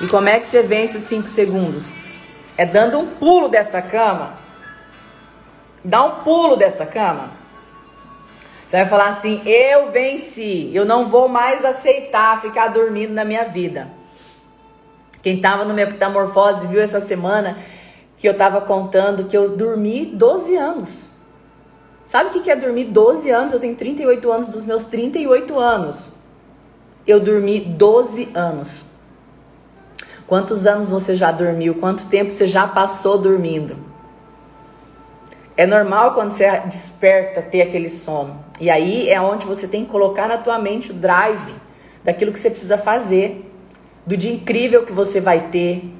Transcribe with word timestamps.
E 0.00 0.08
como 0.08 0.28
é 0.28 0.40
que 0.40 0.46
você 0.46 0.62
vence 0.62 0.96
os 0.96 1.02
5 1.04 1.28
segundos? 1.28 1.98
É 2.56 2.64
dando 2.64 2.98
um 2.98 3.06
pulo 3.06 3.48
dessa 3.48 3.82
cama. 3.82 4.38
Dá 5.84 6.02
um 6.02 6.24
pulo 6.24 6.56
dessa 6.56 6.86
cama. 6.86 7.30
Você 8.66 8.76
vai 8.76 8.86
falar 8.86 9.08
assim: 9.08 9.42
eu 9.44 9.90
venci, 9.90 10.70
eu 10.72 10.84
não 10.84 11.08
vou 11.08 11.28
mais 11.28 11.64
aceitar 11.64 12.40
ficar 12.40 12.68
dormindo 12.68 13.12
na 13.12 13.24
minha 13.24 13.44
vida. 13.44 13.88
Quem 15.22 15.36
estava 15.36 15.64
no 15.64 15.74
Metamorfose 15.74 16.66
viu 16.66 16.80
essa 16.80 17.00
semana 17.00 17.58
que 18.16 18.26
eu 18.26 18.32
estava 18.32 18.60
contando 18.60 19.24
que 19.24 19.36
eu 19.36 19.56
dormi 19.56 20.06
12 20.06 20.56
anos. 20.56 21.10
Sabe 22.06 22.36
o 22.36 22.42
que 22.42 22.50
é 22.50 22.56
dormir 22.56 22.84
12 22.84 23.30
anos? 23.30 23.52
Eu 23.52 23.60
tenho 23.60 23.76
38 23.76 24.32
anos, 24.32 24.48
dos 24.48 24.64
meus 24.64 24.86
38 24.86 25.58
anos. 25.58 26.14
Eu 27.06 27.20
dormi 27.20 27.60
12 27.60 28.30
anos. 28.34 28.89
Quantos 30.30 30.64
anos 30.64 30.88
você 30.88 31.16
já 31.16 31.32
dormiu? 31.32 31.74
Quanto 31.74 32.06
tempo 32.06 32.30
você 32.30 32.46
já 32.46 32.64
passou 32.64 33.18
dormindo? 33.18 33.76
É 35.56 35.66
normal 35.66 36.14
quando 36.14 36.30
você 36.30 36.48
desperta 36.66 37.42
ter 37.42 37.62
aquele 37.62 37.88
sono. 37.88 38.38
E 38.60 38.70
aí 38.70 39.08
é 39.08 39.20
onde 39.20 39.44
você 39.44 39.66
tem 39.66 39.84
que 39.84 39.90
colocar 39.90 40.28
na 40.28 40.38
tua 40.38 40.56
mente 40.56 40.92
o 40.92 40.94
drive 40.94 41.52
daquilo 42.04 42.30
que 42.30 42.38
você 42.38 42.48
precisa 42.48 42.78
fazer 42.78 43.44
do 44.06 44.16
dia 44.16 44.32
incrível 44.32 44.86
que 44.86 44.92
você 44.92 45.20
vai 45.20 45.48
ter, 45.48 45.92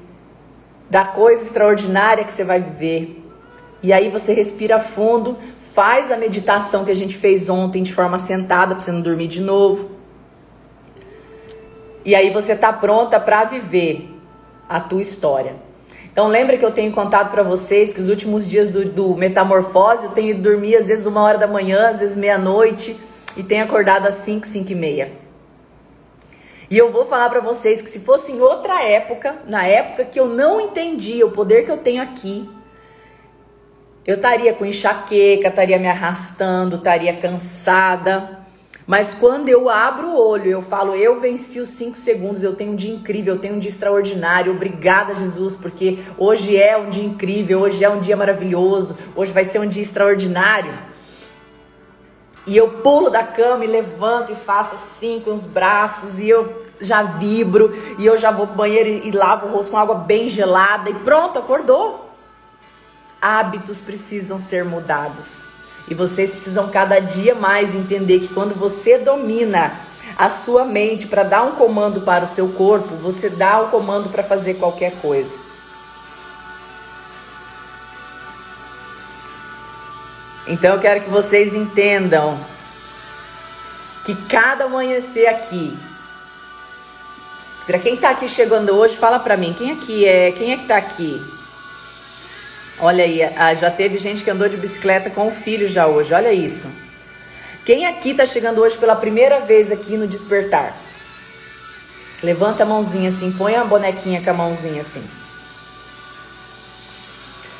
da 0.89 1.05
coisa 1.05 1.43
extraordinária 1.43 2.23
que 2.23 2.31
você 2.31 2.45
vai 2.45 2.61
viver. 2.61 3.21
E 3.83 3.91
aí 3.91 4.07
você 4.07 4.33
respira 4.33 4.79
fundo, 4.79 5.37
faz 5.73 6.09
a 6.09 6.15
meditação 6.15 6.85
que 6.85 6.91
a 6.91 6.95
gente 6.95 7.17
fez 7.17 7.49
ontem 7.49 7.83
de 7.83 7.93
forma 7.93 8.17
sentada 8.17 8.75
para 8.75 8.79
você 8.81 8.93
não 8.93 9.01
dormir 9.01 9.27
de 9.27 9.41
novo. 9.41 9.91
E 12.05 12.15
aí 12.15 12.29
você 12.29 12.55
tá 12.55 12.71
pronta 12.71 13.19
para 13.19 13.43
viver 13.43 14.10
a 14.75 14.79
tua 14.79 15.01
história. 15.01 15.55
Então 16.11 16.27
lembra 16.27 16.57
que 16.57 16.65
eu 16.65 16.71
tenho 16.71 16.91
contado 16.91 17.31
para 17.31 17.43
vocês 17.43 17.93
que 17.93 18.01
os 18.01 18.09
últimos 18.09 18.47
dias 18.47 18.69
do, 18.69 18.83
do 18.83 19.15
metamorfose 19.15 20.05
eu 20.05 20.11
tenho 20.11 20.29
ido 20.29 20.41
dormir 20.41 20.75
às 20.75 20.87
vezes 20.87 21.05
uma 21.05 21.21
hora 21.21 21.37
da 21.37 21.47
manhã, 21.47 21.87
às 21.87 21.99
vezes 21.99 22.17
meia-noite 22.17 22.99
e 23.37 23.43
tenho 23.43 23.63
acordado 23.63 24.07
às 24.07 24.15
5, 24.15 24.45
5 24.45 24.71
e 24.71 24.75
meia. 24.75 25.11
E 26.69 26.77
eu 26.77 26.91
vou 26.91 27.05
falar 27.05 27.29
para 27.29 27.41
vocês 27.41 27.81
que 27.81 27.89
se 27.89 27.99
fosse 27.99 28.31
em 28.31 28.41
outra 28.41 28.81
época, 28.81 29.39
na 29.45 29.65
época 29.65 30.05
que 30.05 30.19
eu 30.19 30.25
não 30.25 30.59
entendia 30.59 31.25
o 31.25 31.31
poder 31.31 31.65
que 31.65 31.71
eu 31.71 31.77
tenho 31.77 32.01
aqui, 32.01 32.49
eu 34.05 34.15
estaria 34.15 34.53
com 34.53 34.65
enxaqueca, 34.65 35.49
estaria 35.49 35.77
me 35.77 35.87
arrastando, 35.87 36.77
estaria 36.77 37.15
cansada. 37.17 38.40
Mas 38.91 39.13
quando 39.13 39.47
eu 39.47 39.69
abro 39.69 40.09
o 40.09 40.19
olho, 40.19 40.51
eu 40.51 40.61
falo, 40.61 40.93
eu 40.97 41.21
venci 41.21 41.61
os 41.61 41.69
cinco 41.69 41.95
segundos, 41.95 42.43
eu 42.43 42.53
tenho 42.53 42.73
um 42.73 42.75
dia 42.75 42.93
incrível, 42.93 43.35
eu 43.35 43.39
tenho 43.39 43.55
um 43.55 43.57
dia 43.57 43.69
extraordinário, 43.69 44.51
obrigada 44.51 45.15
Jesus, 45.15 45.55
porque 45.55 45.99
hoje 46.17 46.57
é 46.57 46.75
um 46.75 46.89
dia 46.89 47.05
incrível, 47.05 47.61
hoje 47.61 47.85
é 47.85 47.89
um 47.89 48.01
dia 48.01 48.17
maravilhoso, 48.17 48.97
hoje 49.15 49.31
vai 49.31 49.45
ser 49.45 49.59
um 49.59 49.65
dia 49.65 49.81
extraordinário. 49.81 50.77
E 52.45 52.57
eu 52.57 52.81
pulo 52.81 53.09
da 53.09 53.23
cama 53.23 53.63
e 53.63 53.67
levanto 53.69 54.33
e 54.33 54.35
faço 54.35 54.75
assim 54.75 55.21
com 55.23 55.31
os 55.31 55.45
braços 55.45 56.19
e 56.19 56.27
eu 56.27 56.61
já 56.81 57.01
vibro 57.01 57.71
e 57.97 58.05
eu 58.05 58.17
já 58.17 58.29
vou 58.29 58.45
pro 58.45 58.57
banheiro 58.57 58.89
e, 58.89 59.07
e 59.07 59.11
lavo 59.11 59.47
o 59.47 59.51
rosto 59.53 59.71
com 59.71 59.77
água 59.77 59.95
bem 59.95 60.27
gelada 60.27 60.89
e 60.89 60.95
pronto, 60.95 61.39
acordou. 61.39 62.09
Hábitos 63.21 63.79
precisam 63.79 64.37
ser 64.37 64.65
mudados. 64.65 65.49
E 65.87 65.93
vocês 65.93 66.31
precisam 66.31 66.69
cada 66.69 66.99
dia 66.99 67.35
mais 67.35 67.75
entender 67.75 68.19
que 68.19 68.27
quando 68.27 68.55
você 68.55 68.97
domina 68.97 69.79
a 70.17 70.29
sua 70.29 70.65
mente 70.65 71.07
para 71.07 71.23
dar 71.23 71.43
um 71.43 71.53
comando 71.53 72.01
para 72.01 72.23
o 72.23 72.27
seu 72.27 72.49
corpo, 72.49 72.95
você 72.95 73.29
dá 73.29 73.61
o 73.61 73.69
comando 73.69 74.09
para 74.09 74.23
fazer 74.23 74.55
qualquer 74.55 75.01
coisa. 75.01 75.37
Então 80.47 80.73
eu 80.75 80.79
quero 80.79 81.01
que 81.01 81.09
vocês 81.09 81.55
entendam 81.55 82.39
que 84.03 84.15
cada 84.27 84.65
amanhecer 84.65 85.27
aqui, 85.27 85.77
para 87.65 87.79
quem 87.79 87.95
está 87.95 88.09
aqui 88.09 88.27
chegando 88.27 88.75
hoje, 88.75 88.97
fala 88.97 89.19
para 89.19 89.37
mim, 89.37 89.53
quem 89.53 89.71
aqui 89.71 90.05
é, 90.05 90.31
quem 90.31 90.51
é 90.51 90.57
que 90.57 90.63
está 90.63 90.77
aqui? 90.77 91.40
Olha 92.79 93.03
aí, 93.03 93.19
já 93.59 93.69
teve 93.69 93.97
gente 93.97 94.23
que 94.23 94.29
andou 94.29 94.49
de 94.49 94.57
bicicleta 94.57 95.09
com 95.09 95.27
o 95.27 95.31
filho 95.31 95.67
já 95.67 95.85
hoje, 95.85 96.13
olha 96.13 96.33
isso. 96.33 96.71
Quem 97.63 97.85
aqui 97.85 98.11
está 98.11 98.25
chegando 98.25 98.59
hoje 98.59 98.77
pela 98.77 98.95
primeira 98.95 99.39
vez 99.39 99.71
aqui 99.71 99.95
no 99.95 100.07
despertar? 100.07 100.75
Levanta 102.23 102.63
a 102.63 102.65
mãozinha 102.65 103.09
assim, 103.09 103.31
põe 103.31 103.55
a 103.55 103.63
bonequinha 103.63 104.21
com 104.23 104.29
a 104.31 104.33
mãozinha 104.33 104.81
assim. 104.81 105.03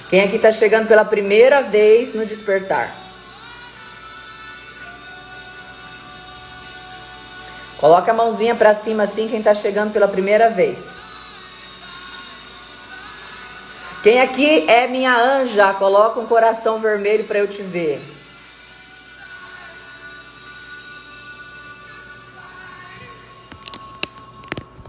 Quem 0.10 0.22
aqui 0.22 0.38
está 0.38 0.52
chegando 0.52 0.88
pela 0.88 1.06
primeira 1.06 1.62
vez 1.62 2.14
no 2.16 2.26
despertar? 2.26 2.96
Coloca 7.78 8.12
a 8.12 8.14
mãozinha 8.14 8.56
para 8.56 8.74
cima 8.74 9.04
assim, 9.04 9.28
quem 9.28 9.40
está 9.40 9.54
chegando 9.54 9.94
pela 9.94 10.08
primeira 10.08 10.50
vez. 10.50 11.02
Quem 14.04 14.20
aqui 14.20 14.68
é 14.68 14.88
minha 14.88 15.16
anja? 15.16 15.74
Coloca 15.76 16.20
um 16.20 16.26
coração 16.26 16.80
vermelho 16.80 17.26
para 17.26 17.38
eu 17.38 17.48
te 17.48 17.62
ver. 17.62 18.02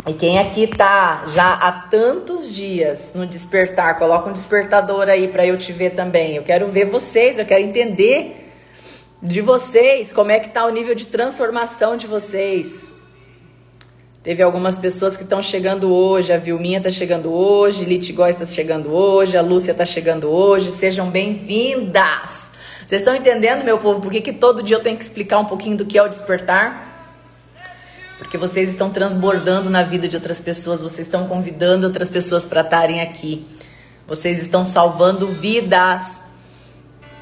E 0.07 0.15
quem 0.15 0.39
aqui 0.39 0.67
tá 0.67 1.25
já 1.29 1.53
há 1.55 1.73
tantos 1.73 2.53
dias 2.53 3.13
no 3.15 3.27
despertar, 3.27 3.99
coloca 3.99 4.31
um 4.31 4.33
despertador 4.33 5.09
aí 5.09 5.29
para 5.29 5.47
eu 5.47 5.57
te 5.57 5.73
ver 5.73 5.91
também. 5.91 6.35
Eu 6.35 6.43
quero 6.43 6.67
ver 6.69 6.87
vocês, 6.87 7.39
eu 7.39 7.47
quero 7.47 7.63
entender 7.63 8.51
de 9.23 9.41
vocês, 9.41 10.13
como 10.13 10.33
é 10.33 10.41
que 10.41 10.49
tá 10.49 10.67
o 10.67 10.71
nível 10.71 10.95
de 10.95 11.07
transformação 11.07 11.97
de 11.97 12.07
vocês. 12.07 12.92
Teve 14.23 14.41
algumas 14.41 14.79
pessoas 14.79 15.17
que 15.17 15.25
estão 15.25 15.43
chegando 15.43 15.93
hoje, 15.93 16.33
a 16.33 16.39
Vilminha 16.39 16.79
está 16.79 16.93
chegando 16.93 17.33
hoje, 17.33 17.85
Litigóis 17.85 18.41
está 18.41 18.47
chegando 18.47 18.93
hoje, 18.93 19.37
a 19.37 19.43
Lúcia 19.43 19.73
está 19.73 19.85
chegando 19.85 20.29
hoje. 20.29 20.71
Sejam 20.71 21.11
bem-vindas! 21.11 22.53
Vocês 22.87 23.01
estão 23.01 23.17
entendendo, 23.17 23.65
meu 23.65 23.79
povo, 23.79 24.01
por 24.01 24.13
que, 24.13 24.21
que 24.21 24.33
todo 24.33 24.63
dia 24.63 24.77
eu 24.77 24.81
tenho 24.81 24.97
que 24.97 25.03
explicar 25.03 25.41
um 25.41 25.45
pouquinho 25.45 25.77
do 25.77 25.85
que 25.85 25.99
é 25.99 26.03
o 26.05 26.09
despertar? 26.09 27.11
Porque 28.17 28.39
vocês 28.39 28.71
estão 28.71 28.91
transbordando 28.91 29.69
na 29.69 29.83
vida 29.83 30.07
de 30.07 30.15
outras 30.15 30.39
pessoas, 30.39 30.81
vocês 30.81 31.09
estão 31.09 31.27
convidando 31.27 31.85
outras 31.85 32.09
pessoas 32.09 32.47
para 32.47 32.61
estarem 32.61 33.01
aqui. 33.01 33.45
Vocês 34.07 34.41
estão 34.41 34.65
salvando 34.65 35.27
vidas. 35.27 36.31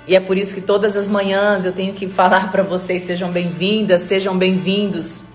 E 0.06 0.15
é 0.15 0.21
por 0.21 0.37
isso 0.37 0.55
que 0.55 0.61
todas 0.61 0.99
as 0.99 1.09
manhãs 1.09 1.65
eu 1.65 1.72
tenho 1.72 1.94
que 1.94 2.11
falar 2.11 2.53
para 2.53 2.62
vocês: 2.62 3.00
sejam 3.00 3.31
bem-vindas, 3.31 4.03
sejam 4.03 4.37
bem-vindos 4.37 5.30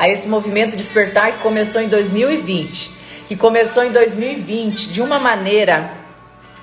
a 0.00 0.08
esse 0.08 0.26
movimento 0.26 0.76
despertar 0.76 1.34
que 1.34 1.38
começou 1.42 1.80
em 1.80 1.88
2020, 1.88 2.90
que 3.28 3.36
começou 3.36 3.84
em 3.84 3.92
2020 3.92 4.88
de 4.88 5.00
uma 5.00 5.20
maneira 5.20 5.92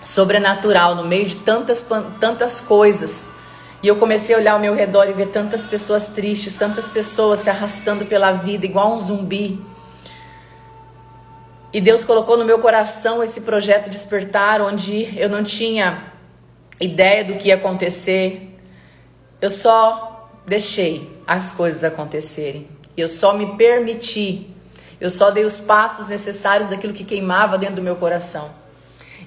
sobrenatural, 0.03 0.95
no 0.95 1.05
meio 1.05 1.25
de 1.25 1.35
tantas, 1.37 1.85
tantas 2.19 2.59
coisas 2.59 3.37
e 3.81 3.87
eu 3.87 3.97
comecei 3.97 4.35
a 4.35 4.39
olhar 4.39 4.53
ao 4.53 4.59
meu 4.59 4.73
redor 4.73 5.07
e 5.07 5.13
ver 5.13 5.27
tantas 5.27 5.65
pessoas 5.65 6.07
tristes, 6.07 6.55
tantas 6.55 6.89
pessoas 6.89 7.41
se 7.41 7.49
arrastando 7.49 8.05
pela 8.05 8.31
vida 8.31 8.65
igual 8.65 8.93
um 8.93 8.99
zumbi. 8.99 9.63
E 11.71 11.79
Deus 11.79 12.03
colocou 12.03 12.37
no 12.37 12.45
meu 12.45 12.57
coração 12.59 13.23
esse 13.23 13.41
projeto 13.41 13.89
Despertar, 13.89 14.61
onde 14.61 15.17
eu 15.19 15.29
não 15.29 15.43
tinha 15.43 16.11
ideia 16.79 17.23
do 17.23 17.35
que 17.35 17.49
ia 17.49 17.55
acontecer. 17.55 18.57
Eu 19.39 19.51
só 19.51 20.27
deixei 20.45 21.21
as 21.27 21.53
coisas 21.53 21.83
acontecerem. 21.83 22.76
Eu 22.97 23.07
só 23.07 23.33
me 23.33 23.55
permiti. 23.55 24.49
Eu 24.99 25.09
só 25.09 25.29
dei 25.29 25.45
os 25.45 25.59
passos 25.59 26.07
necessários 26.07 26.67
daquilo 26.67 26.93
que 26.93 27.03
queimava 27.03 27.57
dentro 27.57 27.75
do 27.75 27.81
meu 27.83 27.95
coração. 27.95 28.49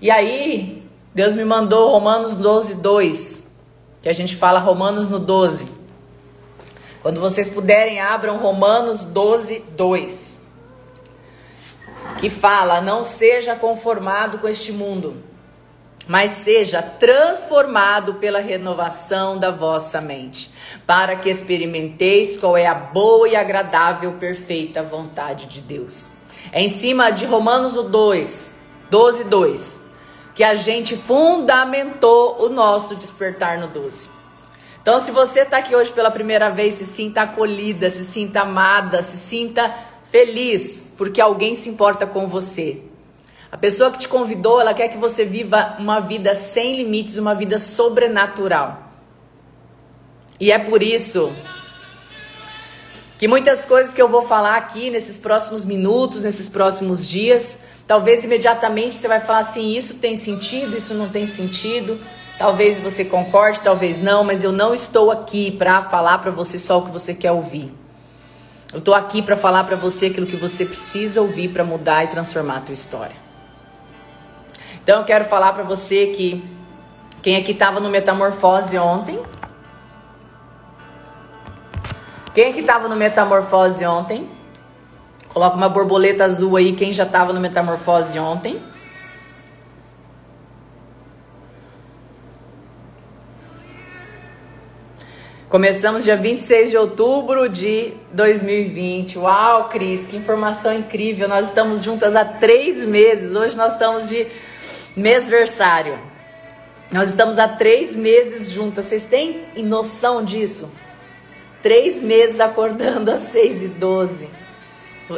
E 0.02 0.10
aí, 0.10 0.82
Deus 1.14 1.36
me 1.36 1.44
mandou 1.44 1.90
Romanos 1.90 2.34
12, 2.34 2.76
2 2.76 3.50
que 4.02 4.08
a 4.08 4.12
gente 4.12 4.36
fala 4.36 4.58
Romanos 4.58 5.08
no 5.08 5.18
12. 5.18 5.70
Quando 7.02 7.20
vocês 7.20 7.48
puderem, 7.48 8.00
abram 8.00 8.38
Romanos 8.38 9.04
12, 9.04 9.64
2. 9.72 10.40
Que 12.18 12.30
fala: 12.30 12.80
Não 12.80 13.02
seja 13.02 13.54
conformado 13.54 14.38
com 14.38 14.48
este 14.48 14.72
mundo, 14.72 15.22
mas 16.06 16.32
seja 16.32 16.82
transformado 16.82 18.14
pela 18.14 18.40
renovação 18.40 19.38
da 19.38 19.50
vossa 19.50 20.00
mente, 20.00 20.50
para 20.90 21.14
que 21.14 21.30
experimenteis 21.30 22.36
qual 22.36 22.56
é 22.56 22.66
a 22.66 22.74
boa 22.74 23.28
e 23.28 23.36
agradável, 23.36 24.14
perfeita 24.14 24.82
vontade 24.82 25.46
de 25.46 25.60
Deus. 25.60 26.10
É 26.50 26.60
em 26.60 26.68
cima 26.68 27.10
de 27.10 27.24
Romanos 27.26 27.74
no 27.74 27.84
2, 27.84 28.56
12, 28.90 29.22
2 29.22 29.90
que 30.34 30.42
a 30.42 30.56
gente 30.56 30.96
fundamentou 30.96 32.44
o 32.44 32.48
nosso 32.48 32.96
despertar 32.96 33.56
no 33.58 33.68
12. 33.68 34.10
Então, 34.82 34.98
se 34.98 35.12
você 35.12 35.42
está 35.42 35.58
aqui 35.58 35.76
hoje 35.76 35.92
pela 35.92 36.10
primeira 36.10 36.50
vez, 36.50 36.74
se 36.74 36.84
sinta 36.84 37.22
acolhida, 37.22 37.88
se 37.88 38.02
sinta 38.02 38.40
amada, 38.40 39.00
se 39.00 39.16
sinta 39.16 39.72
feliz 40.10 40.92
porque 40.98 41.20
alguém 41.20 41.54
se 41.54 41.68
importa 41.68 42.04
com 42.04 42.26
você. 42.26 42.82
A 43.52 43.56
pessoa 43.56 43.92
que 43.92 43.98
te 44.00 44.08
convidou, 44.08 44.60
ela 44.60 44.74
quer 44.74 44.88
que 44.88 44.98
você 44.98 45.24
viva 45.24 45.76
uma 45.78 46.00
vida 46.00 46.34
sem 46.34 46.74
limites, 46.74 47.16
uma 47.16 47.36
vida 47.36 47.60
sobrenatural. 47.60 48.89
E 50.40 50.50
é 50.50 50.58
por 50.58 50.82
isso 50.82 51.32
que 53.18 53.28
muitas 53.28 53.66
coisas 53.66 53.92
que 53.92 54.00
eu 54.00 54.08
vou 54.08 54.22
falar 54.22 54.56
aqui 54.56 54.88
nesses 54.88 55.18
próximos 55.18 55.66
minutos, 55.66 56.22
nesses 56.22 56.48
próximos 56.48 57.06
dias, 57.06 57.60
talvez 57.86 58.24
imediatamente 58.24 58.94
você 58.94 59.06
vai 59.06 59.20
falar 59.20 59.40
assim: 59.40 59.72
isso 59.76 59.98
tem 59.98 60.16
sentido, 60.16 60.74
isso 60.74 60.94
não 60.94 61.10
tem 61.10 61.26
sentido. 61.26 62.00
Talvez 62.38 62.80
você 62.80 63.04
concorde, 63.04 63.60
talvez 63.60 64.00
não, 64.00 64.24
mas 64.24 64.42
eu 64.42 64.50
não 64.50 64.74
estou 64.74 65.10
aqui 65.10 65.50
para 65.50 65.82
falar 65.82 66.16
para 66.18 66.30
você 66.30 66.58
só 66.58 66.78
o 66.78 66.86
que 66.86 66.90
você 66.90 67.12
quer 67.12 67.32
ouvir. 67.32 67.70
Eu 68.72 68.78
estou 68.78 68.94
aqui 68.94 69.20
para 69.20 69.36
falar 69.36 69.64
para 69.64 69.76
você 69.76 70.06
aquilo 70.06 70.26
que 70.26 70.36
você 70.36 70.64
precisa 70.64 71.20
ouvir 71.20 71.48
para 71.48 71.62
mudar 71.64 72.04
e 72.04 72.06
transformar 72.06 72.56
a 72.56 72.60
tua 72.60 72.72
história. 72.72 73.16
Então 74.82 75.00
eu 75.00 75.04
quero 75.04 75.26
falar 75.26 75.52
para 75.52 75.64
você 75.64 76.06
que 76.06 76.42
quem 77.20 77.36
aqui 77.36 77.52
estava 77.52 77.78
no 77.78 77.90
Metamorfose 77.90 78.78
ontem, 78.78 79.20
quem 82.34 82.50
aqui 82.50 82.60
estava 82.60 82.88
no 82.88 82.96
Metamorfose 82.96 83.84
ontem? 83.84 84.28
Coloca 85.28 85.56
uma 85.56 85.68
borboleta 85.68 86.24
azul 86.24 86.56
aí, 86.56 86.72
quem 86.72 86.92
já 86.92 87.04
estava 87.04 87.32
no 87.32 87.40
Metamorfose 87.40 88.18
ontem. 88.18 88.62
Começamos 95.48 96.04
dia 96.04 96.16
26 96.16 96.70
de 96.70 96.76
outubro 96.76 97.48
de 97.48 97.92
2020. 98.12 99.18
Uau, 99.18 99.68
Cris, 99.68 100.06
que 100.06 100.16
informação 100.16 100.72
incrível! 100.72 101.28
Nós 101.28 101.46
estamos 101.46 101.80
juntas 101.80 102.14
há 102.14 102.24
três 102.24 102.84
meses. 102.84 103.34
Hoje 103.34 103.56
nós 103.56 103.72
estamos 103.72 104.08
de 104.08 104.28
mêsversário. 104.96 105.98
Nós 106.92 107.08
estamos 107.08 107.36
há 107.36 107.48
três 107.48 107.96
meses 107.96 108.48
juntas. 108.48 108.84
Vocês 108.84 109.04
têm 109.04 109.46
noção 109.56 110.24
disso? 110.24 110.70
Três 111.62 112.02
meses 112.02 112.40
acordando 112.40 113.10
às 113.10 113.22
6 113.22 113.64
e 113.64 113.68
12. 113.68 114.30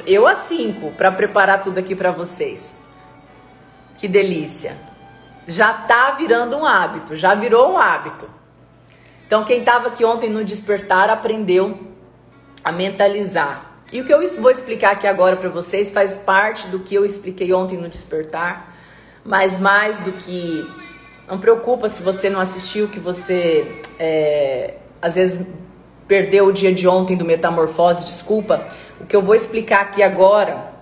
Eu 0.06 0.27
às 0.27 0.39
5 0.39 0.93
para 0.93 1.12
preparar 1.12 1.62
tudo 1.62 1.79
aqui 1.79 1.94
para 1.94 2.11
vocês. 2.11 2.77
Que 3.97 4.09
delícia. 4.09 4.77
Já 5.47 5.73
tá 5.73 6.12
virando 6.12 6.56
um 6.56 6.65
hábito, 6.65 7.17
já 7.17 7.35
virou 7.35 7.73
um 7.73 7.79
hábito. 7.79 8.29
Então 9.27 9.44
quem 9.44 9.61
estava 9.61 9.89
aqui 9.89 10.05
ontem 10.05 10.31
no 10.31 10.44
despertar 10.44 11.11
aprendeu 11.11 11.79
a 12.65 12.73
mentalizar. 12.73 13.73
E 13.93 14.00
o 14.00 14.05
que 14.05 14.12
eu 14.12 14.27
vou 14.41 14.50
explicar 14.50 14.93
aqui 14.93 15.06
agora 15.06 15.37
para 15.37 15.50
vocês 15.50 15.91
faz 15.91 16.17
parte 16.17 16.67
do 16.69 16.81
que 16.81 16.94
eu 16.94 17.05
expliquei 17.05 17.53
ontem 17.53 17.77
no 17.77 17.89
despertar, 17.89 18.75
mas 19.25 19.61
mais 19.61 19.99
do 19.99 20.12
que 20.12 20.67
não 21.29 21.39
preocupa 21.39 21.89
se 21.89 22.03
você 22.03 22.31
não 22.31 22.41
assistiu, 22.41 22.89
que 22.89 22.99
você 22.99 23.81
é, 23.99 24.75
às 25.00 25.17
vezes 25.17 25.47
perdeu 26.07 26.47
o 26.47 26.53
dia 26.53 26.73
de 26.73 26.87
ontem 26.87 27.17
do 27.17 27.25
Metamorfose, 27.25 28.05
desculpa. 28.05 28.67
O 29.01 29.07
que 29.07 29.17
eu 29.17 29.23
vou 29.23 29.35
explicar 29.35 29.81
aqui 29.81 30.03
agora 30.03 30.73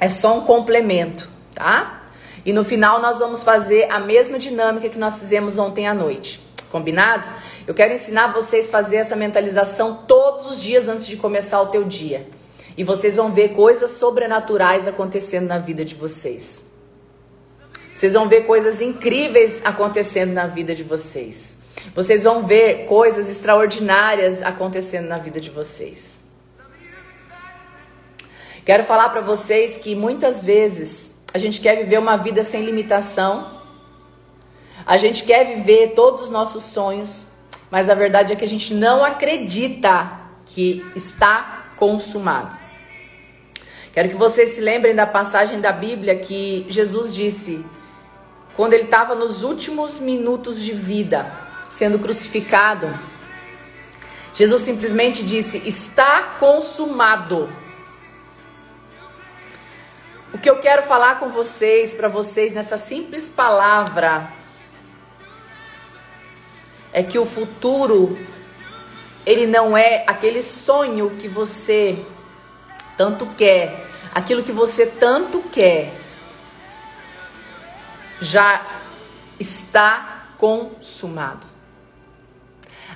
é 0.00 0.08
só 0.08 0.38
um 0.38 0.40
complemento, 0.42 1.28
tá? 1.54 2.02
E 2.44 2.52
no 2.52 2.64
final 2.64 3.00
nós 3.00 3.20
vamos 3.20 3.42
fazer 3.42 3.88
a 3.90 4.00
mesma 4.00 4.38
dinâmica 4.38 4.88
que 4.88 4.98
nós 4.98 5.18
fizemos 5.18 5.58
ontem 5.58 5.86
à 5.86 5.94
noite. 5.94 6.40
Combinado? 6.70 7.28
Eu 7.66 7.74
quero 7.74 7.92
ensinar 7.92 8.32
vocês 8.32 8.68
a 8.68 8.72
fazer 8.72 8.96
essa 8.96 9.14
mentalização 9.14 10.02
todos 10.08 10.50
os 10.50 10.60
dias 10.60 10.88
antes 10.88 11.06
de 11.06 11.16
começar 11.16 11.60
o 11.60 11.66
teu 11.66 11.84
dia. 11.84 12.26
E 12.76 12.82
vocês 12.82 13.14
vão 13.14 13.30
ver 13.30 13.50
coisas 13.50 13.92
sobrenaturais 13.92 14.88
acontecendo 14.88 15.46
na 15.46 15.58
vida 15.58 15.84
de 15.84 15.94
vocês. 15.94 16.72
Vocês 17.94 18.14
vão 18.14 18.26
ver 18.26 18.46
coisas 18.46 18.80
incríveis 18.80 19.62
acontecendo 19.64 20.32
na 20.32 20.46
vida 20.46 20.74
de 20.74 20.82
vocês. 20.82 21.61
Vocês 21.94 22.24
vão 22.24 22.46
ver 22.46 22.86
coisas 22.86 23.28
extraordinárias 23.28 24.42
acontecendo 24.42 25.08
na 25.08 25.18
vida 25.18 25.40
de 25.40 25.50
vocês. 25.50 26.24
Quero 28.64 28.84
falar 28.84 29.10
para 29.10 29.20
vocês 29.20 29.76
que 29.76 29.94
muitas 29.94 30.44
vezes 30.44 31.20
a 31.34 31.38
gente 31.38 31.60
quer 31.60 31.76
viver 31.76 31.98
uma 31.98 32.16
vida 32.16 32.44
sem 32.44 32.64
limitação. 32.64 33.60
A 34.86 34.96
gente 34.96 35.24
quer 35.24 35.44
viver 35.44 35.94
todos 35.94 36.22
os 36.22 36.30
nossos 36.30 36.62
sonhos, 36.62 37.26
mas 37.70 37.90
a 37.90 37.94
verdade 37.94 38.32
é 38.32 38.36
que 38.36 38.44
a 38.44 38.48
gente 38.48 38.72
não 38.72 39.04
acredita 39.04 40.20
que 40.46 40.84
está 40.94 41.64
consumado. 41.76 42.56
Quero 43.92 44.08
que 44.08 44.16
vocês 44.16 44.50
se 44.50 44.60
lembrem 44.60 44.94
da 44.94 45.06
passagem 45.06 45.60
da 45.60 45.72
Bíblia 45.72 46.16
que 46.16 46.64
Jesus 46.68 47.14
disse 47.14 47.64
quando 48.54 48.74
ele 48.74 48.84
estava 48.84 49.14
nos 49.14 49.42
últimos 49.42 49.98
minutos 49.98 50.62
de 50.62 50.72
vida 50.72 51.41
sendo 51.72 51.98
crucificado, 51.98 52.92
Jesus 54.34 54.60
simplesmente 54.60 55.24
disse: 55.24 55.66
Está 55.66 56.36
consumado. 56.38 57.50
O 60.34 60.38
que 60.38 60.48
eu 60.48 60.58
quero 60.58 60.82
falar 60.82 61.18
com 61.18 61.30
vocês, 61.30 61.94
para 61.94 62.08
vocês, 62.08 62.54
nessa 62.54 62.76
simples 62.76 63.28
palavra, 63.28 64.32
é 66.92 67.02
que 67.02 67.18
o 67.18 67.24
futuro, 67.24 68.18
ele 69.24 69.46
não 69.46 69.76
é 69.76 70.04
aquele 70.06 70.42
sonho 70.42 71.16
que 71.16 71.28
você 71.28 72.04
tanto 72.98 73.26
quer, 73.26 73.86
aquilo 74.14 74.42
que 74.42 74.52
você 74.52 74.86
tanto 74.86 75.42
quer, 75.42 75.92
já 78.20 78.64
está 79.38 80.26
consumado. 80.38 81.51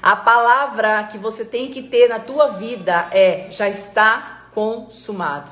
A 0.07 0.15
palavra 0.15 1.03
que 1.11 1.19
você 1.19 1.45
tem 1.45 1.69
que 1.69 1.83
ter 1.83 2.09
na 2.09 2.21
tua 2.21 2.53
vida 2.53 3.09
é 3.11 3.49
já 3.51 3.69
está 3.69 4.47
consumado. 4.55 5.51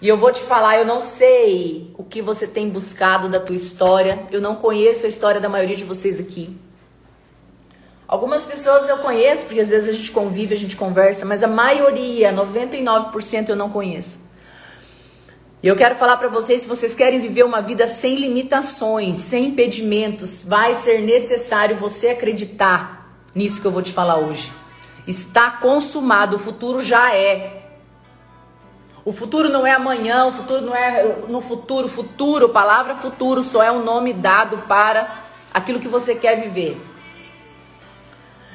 E 0.00 0.06
eu 0.06 0.16
vou 0.16 0.30
te 0.30 0.40
falar, 0.40 0.78
eu 0.78 0.84
não 0.84 1.00
sei 1.00 1.92
o 1.98 2.04
que 2.04 2.22
você 2.22 2.46
tem 2.46 2.68
buscado 2.68 3.28
da 3.28 3.40
tua 3.40 3.56
história. 3.56 4.20
Eu 4.30 4.40
não 4.40 4.54
conheço 4.54 5.04
a 5.04 5.08
história 5.08 5.40
da 5.40 5.48
maioria 5.48 5.74
de 5.74 5.82
vocês 5.82 6.20
aqui. 6.20 6.56
Algumas 8.06 8.46
pessoas 8.46 8.88
eu 8.88 8.98
conheço, 8.98 9.46
porque 9.46 9.58
às 9.58 9.70
vezes 9.70 9.88
a 9.88 9.98
gente 9.98 10.12
convive, 10.12 10.54
a 10.54 10.56
gente 10.56 10.76
conversa, 10.76 11.26
mas 11.26 11.42
a 11.42 11.48
maioria, 11.48 12.32
99% 12.32 13.48
eu 13.48 13.56
não 13.56 13.68
conheço. 13.68 14.30
E 15.60 15.66
eu 15.66 15.74
quero 15.74 15.96
falar 15.96 16.18
para 16.18 16.28
vocês, 16.28 16.60
se 16.60 16.68
vocês 16.68 16.94
querem 16.94 17.18
viver 17.18 17.42
uma 17.42 17.60
vida 17.60 17.88
sem 17.88 18.14
limitações, 18.14 19.18
sem 19.18 19.46
impedimentos, 19.46 20.44
vai 20.44 20.72
ser 20.72 21.00
necessário 21.00 21.76
você 21.76 22.10
acreditar 22.10 22.99
nisso 23.34 23.60
que 23.60 23.66
eu 23.66 23.70
vou 23.70 23.82
te 23.82 23.92
falar 23.92 24.18
hoje. 24.18 24.52
Está 25.06 25.50
consumado, 25.50 26.36
o 26.36 26.38
futuro 26.38 26.80
já 26.80 27.14
é. 27.14 27.60
O 29.04 29.12
futuro 29.12 29.48
não 29.48 29.66
é 29.66 29.72
amanhã, 29.72 30.26
o 30.26 30.32
futuro 30.32 30.60
não 30.60 30.74
é 30.74 31.24
no 31.28 31.40
futuro, 31.40 31.88
futuro, 31.88 32.50
palavra 32.50 32.94
futuro 32.94 33.42
só 33.42 33.62
é 33.62 33.72
um 33.72 33.82
nome 33.82 34.12
dado 34.12 34.58
para 34.68 35.24
aquilo 35.52 35.80
que 35.80 35.88
você 35.88 36.14
quer 36.14 36.40
viver. 36.40 36.80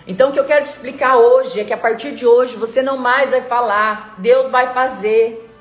Então 0.07 0.29
o 0.29 0.31
que 0.31 0.39
eu 0.39 0.45
quero 0.45 0.63
te 0.63 0.69
explicar 0.69 1.15
hoje 1.15 1.59
é 1.59 1.63
que 1.63 1.73
a 1.73 1.77
partir 1.77 2.13
de 2.13 2.27
hoje 2.27 2.55
você 2.55 2.83
não 2.83 2.95
mais 2.95 3.31
vai 3.31 3.41
falar, 3.41 4.15
Deus 4.19 4.51
vai 4.51 4.71
fazer, 4.71 5.51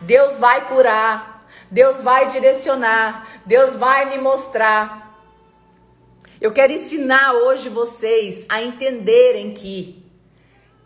Deus 0.00 0.36
vai 0.36 0.68
curar, 0.68 1.46
Deus 1.70 2.02
vai 2.02 2.28
direcionar, 2.28 3.26
Deus 3.46 3.76
vai 3.76 4.10
me 4.10 4.18
mostrar. 4.18 5.03
Eu 6.44 6.52
quero 6.52 6.74
ensinar 6.74 7.32
hoje 7.32 7.70
vocês 7.70 8.44
a 8.50 8.60
entenderem 8.60 9.54
que 9.54 10.04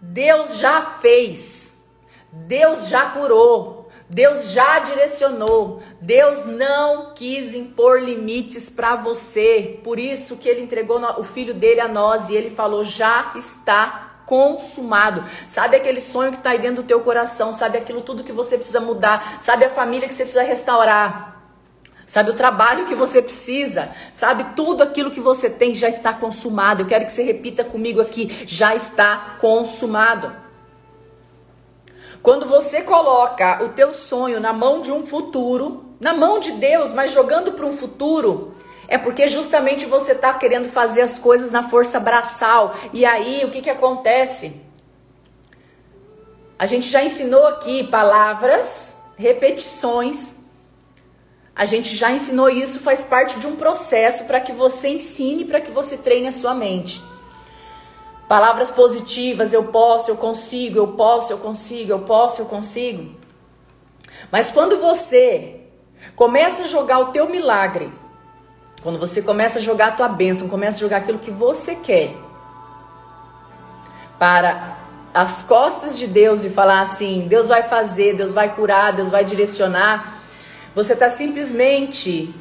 Deus 0.00 0.58
já 0.58 0.80
fez, 0.80 1.82
Deus 2.30 2.86
já 2.86 3.06
curou, 3.06 3.88
Deus 4.08 4.52
já 4.52 4.78
direcionou, 4.78 5.82
Deus 6.00 6.46
não 6.46 7.12
quis 7.12 7.56
impor 7.56 8.00
limites 8.00 8.70
para 8.70 8.94
você. 8.94 9.80
Por 9.82 9.98
isso 9.98 10.36
que 10.36 10.48
ele 10.48 10.60
entregou 10.60 11.00
o 11.18 11.24
filho 11.24 11.52
dele 11.52 11.80
a 11.80 11.88
nós 11.88 12.30
e 12.30 12.36
ele 12.36 12.50
falou: 12.50 12.84
"Já 12.84 13.32
está 13.34 14.22
consumado. 14.26 15.24
Sabe 15.48 15.74
aquele 15.74 16.00
sonho 16.00 16.30
que 16.30 16.38
está 16.38 16.50
aí 16.50 16.60
dentro 16.60 16.84
do 16.84 16.86
teu 16.86 17.00
coração, 17.00 17.52
sabe 17.52 17.78
aquilo 17.78 18.00
tudo 18.00 18.22
que 18.22 18.30
você 18.30 18.56
precisa 18.56 18.80
mudar, 18.80 19.42
sabe 19.42 19.64
a 19.64 19.70
família 19.70 20.06
que 20.06 20.14
você 20.14 20.22
precisa 20.22 20.44
restaurar 20.44 21.37
sabe 22.08 22.30
o 22.30 22.34
trabalho 22.34 22.86
que 22.86 22.94
você 22.94 23.20
precisa, 23.20 23.90
sabe 24.14 24.56
tudo 24.56 24.82
aquilo 24.82 25.10
que 25.10 25.20
você 25.20 25.50
tem 25.50 25.74
já 25.74 25.88
está 25.88 26.14
consumado. 26.14 26.82
Eu 26.82 26.86
quero 26.86 27.04
que 27.04 27.12
você 27.12 27.22
repita 27.22 27.62
comigo 27.62 28.00
aqui: 28.00 28.44
já 28.46 28.74
está 28.74 29.36
consumado. 29.38 30.34
Quando 32.22 32.48
você 32.48 32.82
coloca 32.82 33.62
o 33.62 33.68
teu 33.68 33.92
sonho 33.92 34.40
na 34.40 34.52
mão 34.52 34.80
de 34.80 34.90
um 34.90 35.06
futuro, 35.06 35.84
na 36.00 36.14
mão 36.14 36.40
de 36.40 36.52
Deus, 36.52 36.92
mas 36.92 37.12
jogando 37.12 37.52
para 37.52 37.66
um 37.66 37.72
futuro, 37.72 38.54
é 38.88 38.96
porque 38.96 39.28
justamente 39.28 39.84
você 39.84 40.12
está 40.12 40.32
querendo 40.32 40.66
fazer 40.66 41.02
as 41.02 41.18
coisas 41.18 41.50
na 41.50 41.62
força 41.62 42.00
braçal. 42.00 42.74
E 42.92 43.04
aí, 43.04 43.44
o 43.44 43.50
que, 43.50 43.60
que 43.60 43.70
acontece? 43.70 44.62
A 46.58 46.64
gente 46.64 46.88
já 46.88 47.04
ensinou 47.04 47.46
aqui 47.46 47.84
palavras, 47.84 49.02
repetições. 49.16 50.37
A 51.58 51.66
gente 51.66 51.96
já 51.96 52.12
ensinou 52.12 52.48
isso, 52.48 52.78
faz 52.78 53.02
parte 53.02 53.36
de 53.40 53.46
um 53.48 53.56
processo 53.56 54.26
para 54.26 54.38
que 54.38 54.52
você 54.52 54.90
ensine, 54.90 55.44
para 55.44 55.60
que 55.60 55.72
você 55.72 55.96
treine 55.96 56.28
a 56.28 56.32
sua 56.32 56.54
mente. 56.54 57.02
Palavras 58.28 58.70
positivas, 58.70 59.52
eu 59.52 59.64
posso, 59.64 60.08
eu 60.08 60.16
consigo, 60.16 60.78
eu 60.78 60.88
posso, 60.88 61.32
eu 61.32 61.38
consigo, 61.38 61.90
eu 61.90 61.98
posso, 61.98 62.42
eu 62.42 62.46
consigo. 62.46 63.12
Mas 64.30 64.52
quando 64.52 64.78
você 64.78 65.62
começa 66.14 66.62
a 66.62 66.68
jogar 66.68 67.00
o 67.00 67.06
teu 67.06 67.28
milagre, 67.28 67.92
quando 68.80 69.00
você 69.00 69.20
começa 69.20 69.58
a 69.58 69.62
jogar 69.62 69.88
a 69.88 69.92
tua 69.92 70.08
bênção, 70.08 70.48
começa 70.48 70.76
a 70.76 70.80
jogar 70.80 70.98
aquilo 70.98 71.18
que 71.18 71.32
você 71.32 71.74
quer 71.74 72.14
para 74.16 74.78
as 75.12 75.42
costas 75.42 75.98
de 75.98 76.06
Deus 76.06 76.44
e 76.44 76.50
falar 76.50 76.82
assim: 76.82 77.26
Deus 77.26 77.48
vai 77.48 77.64
fazer, 77.64 78.14
Deus 78.14 78.32
vai 78.32 78.54
curar, 78.54 78.92
Deus 78.92 79.10
vai 79.10 79.24
direcionar, 79.24 80.17
você 80.74 80.92
está 80.92 81.10
simplesmente 81.10 82.34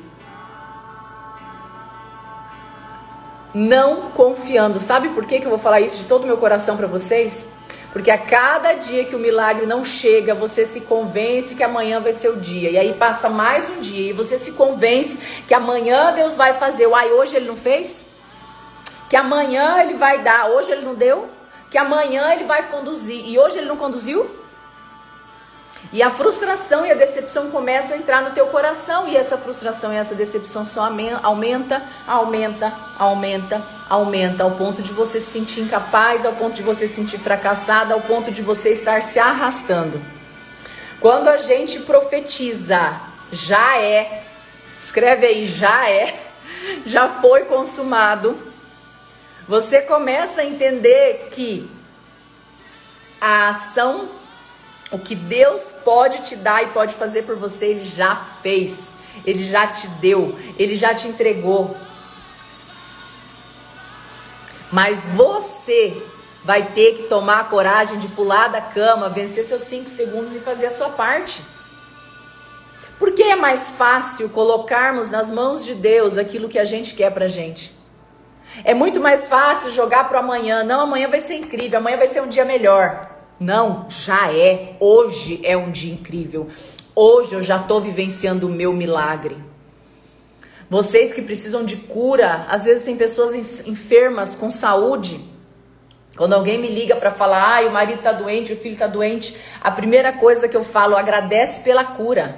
não 3.54 4.12
confiando. 4.12 4.80
Sabe 4.80 5.10
por 5.10 5.26
que, 5.26 5.40
que 5.40 5.46
eu 5.46 5.50
vou 5.50 5.60
falar 5.60 5.82
isso 5.82 5.98
de 5.98 6.06
todo 6.06 6.24
o 6.24 6.28
meu 6.28 6.38
coração 6.38 6.78
para 6.78 6.88
vocês? 6.88 7.52
Porque 7.92 8.12
a 8.12 8.18
cada 8.18 8.74
dia 8.74 9.06
que 9.06 9.16
o 9.16 9.20
milagre 9.20 9.66
não 9.66 9.84
chega, 9.84 10.36
você 10.36 10.66
se 10.66 10.82
convence 10.82 11.56
que 11.56 11.64
amanhã 11.64 12.00
vai 12.00 12.14
ser 12.14 12.30
o 12.30 12.38
dia. 12.38 12.70
E 12.70 12.78
aí 12.78 12.94
passa 12.94 13.30
mais 13.30 13.70
um 13.70 13.80
dia 13.80 14.12
e 14.12 14.14
você 14.14 14.38
se 14.38 14.52
convence 14.52 15.18
que 15.48 15.54
amanhã 15.54 16.14
Deus 16.14 16.36
vai 16.36 16.54
fazer. 16.54 16.86
Uai, 16.86 17.12
hoje 17.12 17.36
ele 17.36 17.48
não 17.48 17.56
fez? 17.56 18.10
Que 19.10 19.16
amanhã 19.16 19.82
ele 19.82 19.96
vai 19.96 20.22
dar, 20.22 20.50
hoje 20.50 20.72
ele 20.72 20.86
não 20.86 20.94
deu? 20.94 21.28
Que 21.72 21.78
amanhã 21.78 22.34
ele 22.34 22.44
vai 22.44 22.70
conduzir 22.70 23.28
e 23.28 23.40
hoje 23.40 23.58
ele 23.58 23.68
não 23.68 23.78
conduziu? 23.78 24.30
E 25.92 26.04
a 26.04 26.12
frustração 26.12 26.86
e 26.86 26.92
a 26.92 26.96
decepção 26.96 27.50
começam 27.50 27.96
a 27.96 27.98
entrar 27.98 28.22
no 28.22 28.32
teu 28.32 28.48
coração. 28.48 29.08
E 29.08 29.16
essa 29.16 29.38
frustração 29.38 29.94
e 29.94 29.96
essa 29.96 30.16
decepção 30.16 30.66
só 30.66 30.86
aumenta, 31.24 31.84
aumenta, 32.06 32.74
aumenta, 32.98 33.64
aumenta, 33.90 34.44
ao 34.44 34.52
ponto 34.52 34.82
de 34.82 34.92
você 34.92 35.20
se 35.20 35.32
sentir 35.32 35.62
incapaz, 35.62 36.26
ao 36.26 36.34
ponto 36.34 36.56
de 36.56 36.64
você 36.64 36.88
se 36.88 36.96
sentir 36.96 37.20
fracassada, 37.20 37.94
ao 37.94 38.02
ponto 38.02 38.32
de 38.32 38.42
você 38.42 38.72
estar 38.72 39.02
se 39.02 39.18
arrastando. 39.20 40.04
Quando 41.00 41.30
a 41.30 41.38
gente 41.38 41.80
profetiza, 41.82 43.00
já 43.32 43.78
é, 43.78 44.24
escreve 44.80 45.26
aí, 45.26 45.46
já 45.46 45.90
é, 45.90 46.20
já 46.86 47.08
foi 47.08 47.46
consumado, 47.46 48.38
você 49.48 49.82
começa 49.82 50.42
a 50.42 50.46
entender 50.46 51.30
que 51.32 51.70
a 53.22 53.50
ação 53.50 54.17
o 54.92 54.98
que 54.98 55.16
Deus 55.16 55.74
pode 55.84 56.20
te 56.24 56.36
dar 56.36 56.64
e 56.64 56.68
pode 56.68 56.96
fazer 56.96 57.24
por 57.24 57.36
você, 57.36 57.68
Ele 57.68 57.86
já 57.86 58.16
fez. 58.42 58.96
Ele 59.26 59.44
já 59.44 59.68
te 59.68 59.88
deu. 59.88 60.38
Ele 60.58 60.76
já 60.76 60.94
te 60.94 61.08
entregou. 61.08 61.76
Mas 64.72 65.06
você 65.06 66.02
vai 66.44 66.64
ter 66.64 66.96
que 66.96 67.04
tomar 67.04 67.42
a 67.42 67.44
coragem 67.44 68.00
de 68.00 68.08
pular 68.10 68.48
da 68.48 68.62
cama, 68.62 69.10
vencer 69.10 69.44
seus 69.44 69.64
cinco 69.64 69.90
segundos 69.90 70.34
e 70.34 70.40
fazer 70.40 70.68
a 70.68 70.70
sua 70.70 70.90
parte. 70.90 71.44
Porque 72.98 73.22
é 73.22 73.36
mais 73.36 73.72
fácil 73.72 74.30
colocarmos 74.30 75.10
nas 75.10 75.30
mãos 75.30 75.66
de 75.66 75.76
Deus 75.76 76.18
aquilo 76.18 76.50
que 76.50 76.58
a 76.58 76.66
gente 76.66 76.96
quer 76.96 77.12
pra 77.12 77.28
gente. 77.28 77.76
É 78.64 78.74
muito 78.74 79.00
mais 79.00 79.28
fácil 79.28 79.72
jogar 79.72 80.08
para 80.10 80.20
amanhã. 80.20 80.64
Não, 80.64 80.82
amanhã 80.82 81.08
vai 81.08 81.20
ser 81.20 81.36
incrível, 81.36 81.80
amanhã 81.80 81.98
vai 81.98 82.08
ser 82.08 82.22
um 82.22 82.30
dia 82.30 82.46
melhor. 82.46 83.07
Não, 83.40 83.86
já 83.88 84.34
é. 84.34 84.76
Hoje 84.80 85.40
é 85.44 85.56
um 85.56 85.70
dia 85.70 85.94
incrível. 85.94 86.48
Hoje 86.96 87.34
eu 87.34 87.42
já 87.42 87.58
estou 87.58 87.80
vivenciando 87.80 88.48
o 88.48 88.52
meu 88.52 88.74
milagre. 88.74 89.38
Vocês 90.70 91.14
que 91.14 91.22
precisam 91.22 91.64
de 91.64 91.78
cura, 91.78 92.48
às 92.50 92.66
vezes 92.66 92.84
tem 92.84 92.98
pessoas 92.98 93.36
enfermas 93.68 94.36
com 94.36 94.50
saúde. 94.50 95.24
Quando 96.18 96.34
alguém 96.34 96.58
me 96.58 96.68
liga 96.68 96.96
para 96.96 97.12
falar, 97.12 97.64
ah, 97.64 97.68
o 97.68 97.72
marido 97.72 98.00
está 98.00 98.12
doente, 98.12 98.52
o 98.52 98.58
filho 98.58 98.74
está 98.74 98.88
doente, 98.88 99.38
a 99.62 99.70
primeira 99.70 100.12
coisa 100.12 100.48
que 100.48 100.58
eu 100.58 100.64
falo, 100.64 100.96
agradece 100.96 101.62
pela 101.62 101.84
cura. 101.84 102.36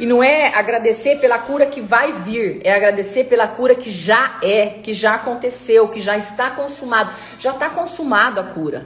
E 0.00 0.04
não 0.04 0.20
é 0.20 0.48
agradecer 0.48 1.20
pela 1.20 1.38
cura 1.38 1.66
que 1.66 1.80
vai 1.80 2.10
vir, 2.10 2.60
é 2.64 2.74
agradecer 2.74 3.24
pela 3.24 3.46
cura 3.46 3.76
que 3.76 3.88
já 3.88 4.40
é, 4.42 4.80
que 4.82 4.92
já 4.92 5.14
aconteceu, 5.14 5.86
que 5.88 6.00
já 6.00 6.18
está 6.18 6.50
consumado. 6.50 7.12
Já 7.38 7.52
está 7.52 7.70
consumado 7.70 8.40
a 8.40 8.44
cura. 8.44 8.84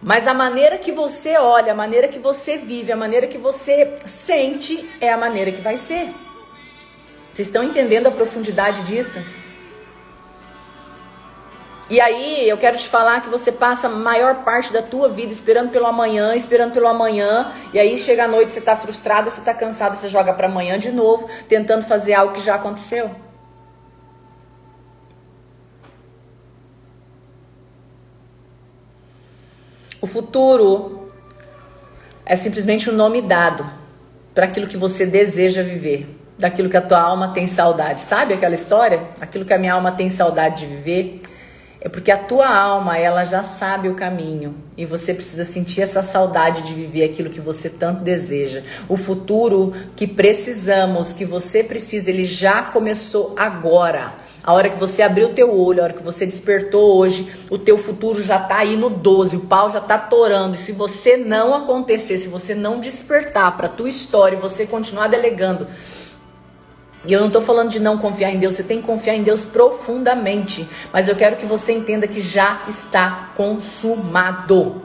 Mas 0.00 0.28
a 0.28 0.34
maneira 0.34 0.78
que 0.78 0.92
você 0.92 1.36
olha, 1.36 1.72
a 1.72 1.74
maneira 1.74 2.06
que 2.06 2.18
você 2.18 2.56
vive, 2.56 2.92
a 2.92 2.96
maneira 2.96 3.26
que 3.26 3.38
você 3.38 3.98
sente 4.06 4.88
é 5.00 5.12
a 5.12 5.16
maneira 5.16 5.50
que 5.50 5.60
vai 5.60 5.76
ser. 5.76 6.14
Vocês 7.34 7.48
estão 7.48 7.64
entendendo 7.64 8.06
a 8.06 8.10
profundidade 8.10 8.82
disso? 8.84 9.20
E 11.90 12.00
aí, 12.00 12.46
eu 12.46 12.58
quero 12.58 12.76
te 12.76 12.86
falar 12.86 13.22
que 13.22 13.30
você 13.30 13.50
passa 13.50 13.86
a 13.86 13.90
maior 13.90 14.44
parte 14.44 14.72
da 14.72 14.82
tua 14.82 15.08
vida 15.08 15.32
esperando 15.32 15.70
pelo 15.70 15.86
amanhã, 15.86 16.34
esperando 16.34 16.72
pelo 16.72 16.86
amanhã, 16.86 17.50
e 17.72 17.78
aí 17.78 17.96
chega 17.96 18.24
a 18.24 18.28
noite, 18.28 18.52
você 18.52 18.58
está 18.58 18.76
frustrada, 18.76 19.30
você 19.30 19.40
está 19.40 19.54
cansada, 19.54 19.96
você 19.96 20.08
joga 20.08 20.34
para 20.34 20.48
amanhã 20.48 20.78
de 20.78 20.92
novo, 20.92 21.28
tentando 21.48 21.82
fazer 21.86 22.12
algo 22.12 22.34
que 22.34 22.42
já 22.42 22.56
aconteceu. 22.56 23.27
O 30.00 30.06
futuro 30.06 31.10
é 32.24 32.36
simplesmente 32.36 32.88
um 32.88 32.92
nome 32.92 33.20
dado 33.20 33.66
para 34.32 34.44
aquilo 34.44 34.68
que 34.68 34.76
você 34.76 35.04
deseja 35.04 35.60
viver, 35.62 36.08
daquilo 36.38 36.68
que 36.68 36.76
a 36.76 36.82
tua 36.82 37.00
alma 37.00 37.32
tem 37.34 37.48
saudade. 37.48 38.00
Sabe 38.00 38.32
aquela 38.32 38.54
história? 38.54 39.02
Aquilo 39.20 39.44
que 39.44 39.52
a 39.52 39.58
minha 39.58 39.72
alma 39.72 39.90
tem 39.90 40.08
saudade 40.08 40.60
de 40.60 40.66
viver? 40.72 41.20
É 41.80 41.88
porque 41.88 42.12
a 42.12 42.16
tua 42.16 42.48
alma, 42.48 42.96
ela 42.96 43.24
já 43.24 43.42
sabe 43.42 43.88
o 43.88 43.94
caminho 43.94 44.54
e 44.76 44.84
você 44.84 45.12
precisa 45.12 45.44
sentir 45.44 45.80
essa 45.80 46.02
saudade 46.02 46.62
de 46.62 46.74
viver 46.74 47.02
aquilo 47.02 47.30
que 47.30 47.40
você 47.40 47.68
tanto 47.68 48.02
deseja. 48.02 48.62
O 48.88 48.96
futuro 48.96 49.74
que 49.96 50.06
precisamos, 50.06 51.12
que 51.12 51.24
você 51.24 51.64
precisa, 51.64 52.08
ele 52.10 52.24
já 52.24 52.62
começou 52.62 53.34
agora. 53.36 54.14
A 54.42 54.52
hora 54.52 54.68
que 54.68 54.78
você 54.78 55.02
abriu 55.02 55.28
o 55.28 55.32
teu 55.34 55.54
olho, 55.54 55.80
a 55.80 55.84
hora 55.84 55.92
que 55.92 56.02
você 56.02 56.24
despertou 56.24 56.96
hoje, 56.96 57.30
o 57.50 57.58
teu 57.58 57.76
futuro 57.76 58.22
já 58.22 58.38
tá 58.38 58.58
aí 58.58 58.76
no 58.76 58.88
12, 58.88 59.36
o 59.36 59.40
pau 59.40 59.70
já 59.70 59.80
tá 59.80 59.98
torando. 59.98 60.54
E 60.54 60.58
se 60.58 60.72
você 60.72 61.16
não 61.16 61.54
acontecer, 61.54 62.16
se 62.18 62.28
você 62.28 62.54
não 62.54 62.80
despertar 62.80 63.56
para 63.56 63.68
tua 63.68 63.88
história 63.88 64.36
e 64.36 64.40
você 64.40 64.66
continuar 64.66 65.08
delegando, 65.08 65.66
e 67.04 67.12
eu 67.12 67.20
não 67.20 67.28
estou 67.28 67.40
falando 67.40 67.70
de 67.70 67.80
não 67.80 67.96
confiar 67.96 68.32
em 68.32 68.38
Deus, 68.38 68.54
você 68.54 68.62
tem 68.62 68.80
que 68.80 68.86
confiar 68.86 69.14
em 69.14 69.22
Deus 69.22 69.44
profundamente. 69.44 70.68
Mas 70.92 71.08
eu 71.08 71.16
quero 71.16 71.36
que 71.36 71.46
você 71.46 71.72
entenda 71.72 72.08
que 72.08 72.20
já 72.20 72.64
está 72.68 73.30
consumado. 73.36 74.82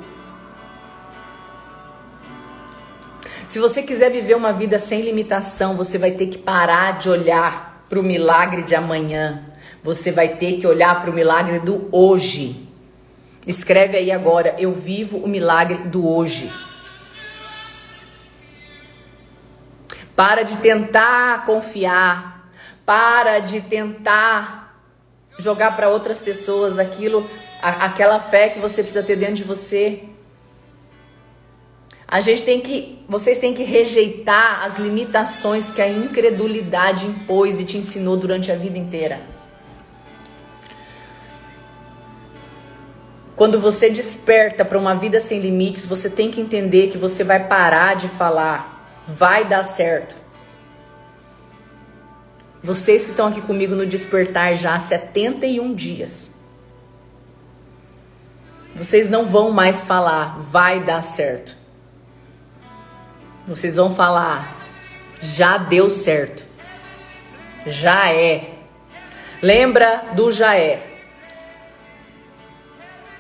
Se 3.48 3.60
você 3.60 3.82
quiser 3.84 4.10
viver 4.10 4.36
uma 4.36 4.54
vida 4.54 4.80
sem 4.80 5.02
limitação, 5.02 5.76
você 5.76 5.98
vai 5.98 6.12
ter 6.12 6.28
que 6.28 6.38
parar 6.38 6.98
de 6.98 7.10
olhar 7.10 7.73
para 7.94 8.00
o 8.00 8.04
milagre 8.04 8.64
de 8.64 8.74
amanhã 8.74 9.44
você 9.84 10.12
vai 10.12 10.30
ter 10.30 10.54
que 10.54 10.66
olhar 10.66 11.00
para 11.00 11.12
o 11.12 11.14
milagre 11.14 11.60
do 11.60 11.88
hoje. 11.92 12.68
Escreve 13.46 13.96
aí 13.96 14.12
agora: 14.12 14.56
Eu 14.58 14.74
vivo 14.74 15.20
o 15.20 15.28
milagre 15.28 15.78
do 15.90 16.08
hoje. 16.10 16.52
Para 20.16 20.42
de 20.42 20.58
tentar 20.58 21.46
confiar, 21.46 22.50
para 22.84 23.38
de 23.38 23.62
tentar 23.62 24.76
jogar 25.38 25.76
para 25.76 25.88
outras 25.88 26.20
pessoas 26.20 26.80
aquilo, 26.80 27.30
a, 27.62 27.86
aquela 27.86 28.20
fé 28.20 28.50
que 28.50 28.58
você 28.58 28.82
precisa 28.82 29.04
ter 29.04 29.18
dentro 29.18 29.36
de 29.36 29.44
você. 29.44 30.02
A 32.14 32.22
gente 32.22 32.44
tem 32.44 32.62
que, 32.62 33.04
vocês 33.10 33.40
têm 33.40 33.56
que 33.56 33.64
rejeitar 33.64 34.64
as 34.64 34.78
limitações 34.78 35.72
que 35.72 35.82
a 35.82 35.90
incredulidade 35.90 37.08
impôs 37.08 37.60
e 37.60 37.66
te 37.66 37.76
ensinou 37.76 38.16
durante 38.16 38.52
a 38.52 38.56
vida 38.56 38.78
inteira. 38.78 39.20
Quando 43.36 43.60
você 43.60 43.90
desperta 43.90 44.64
para 44.64 44.78
uma 44.78 44.94
vida 44.94 45.20
sem 45.20 45.40
limites, 45.40 45.88
você 45.88 46.08
tem 46.08 46.30
que 46.30 46.40
entender 46.40 46.90
que 46.90 47.00
você 47.00 47.24
vai 47.24 47.48
parar 47.48 47.96
de 47.96 48.08
falar, 48.08 49.04
vai 49.08 49.48
dar 49.48 49.64
certo. 49.64 50.16
Vocês 52.62 53.06
que 53.06 53.12
estão 53.12 53.26
aqui 53.26 53.42
comigo 53.42 53.74
no 53.74 53.88
despertar 53.88 54.56
já 54.56 54.76
há 54.76 54.80
71 54.80 55.74
dias. 55.74 56.44
Vocês 58.76 59.10
não 59.10 59.26
vão 59.26 59.50
mais 59.50 59.84
falar, 59.84 60.38
vai 60.38 60.80
dar 60.80 61.02
certo. 61.02 61.63
Vocês 63.48 63.76
vão 63.76 63.94
falar, 63.94 64.56
já 65.20 65.58
deu 65.58 65.90
certo. 65.90 66.46
Já 67.66 68.12
é. 68.12 68.52
Lembra 69.42 70.12
do 70.16 70.32
já 70.32 70.58
é. 70.58 70.92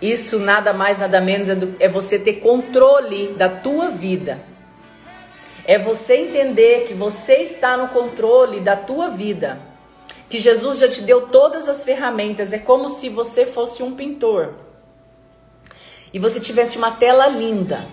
Isso 0.02 0.40
nada 0.40 0.74
mais, 0.74 1.00
nada 1.00 1.22
menos 1.22 1.48
é, 1.48 1.56
do, 1.56 1.76
é 1.80 1.88
você 1.88 2.20
ter 2.20 2.34
controle 2.42 3.34
da 3.34 3.50
tua 3.50 3.90
vida. 3.90 4.42
É 5.66 5.80
você 5.80 6.16
entender 6.18 6.86
que 6.86 6.94
você 6.94 7.36
está 7.38 7.78
no 7.78 7.88
controle 7.88 8.60
da 8.60 8.76
tua 8.76 9.10
vida. 9.10 9.62
Que 10.30 10.38
Jesus 10.38 10.80
já 10.80 10.90
te 10.90 11.02
deu 11.02 11.28
todas 11.28 11.70
as 11.70 11.84
ferramentas. 11.84 12.52
É 12.52 12.60
como 12.60 12.90
se 12.90 13.08
você 13.08 13.46
fosse 13.46 13.82
um 13.82 13.96
pintor. 13.96 14.54
E 16.14 16.20
você 16.20 16.40
tivesse 16.40 16.78
uma 16.78 16.92
tela 16.92 17.28
linda 17.28 17.88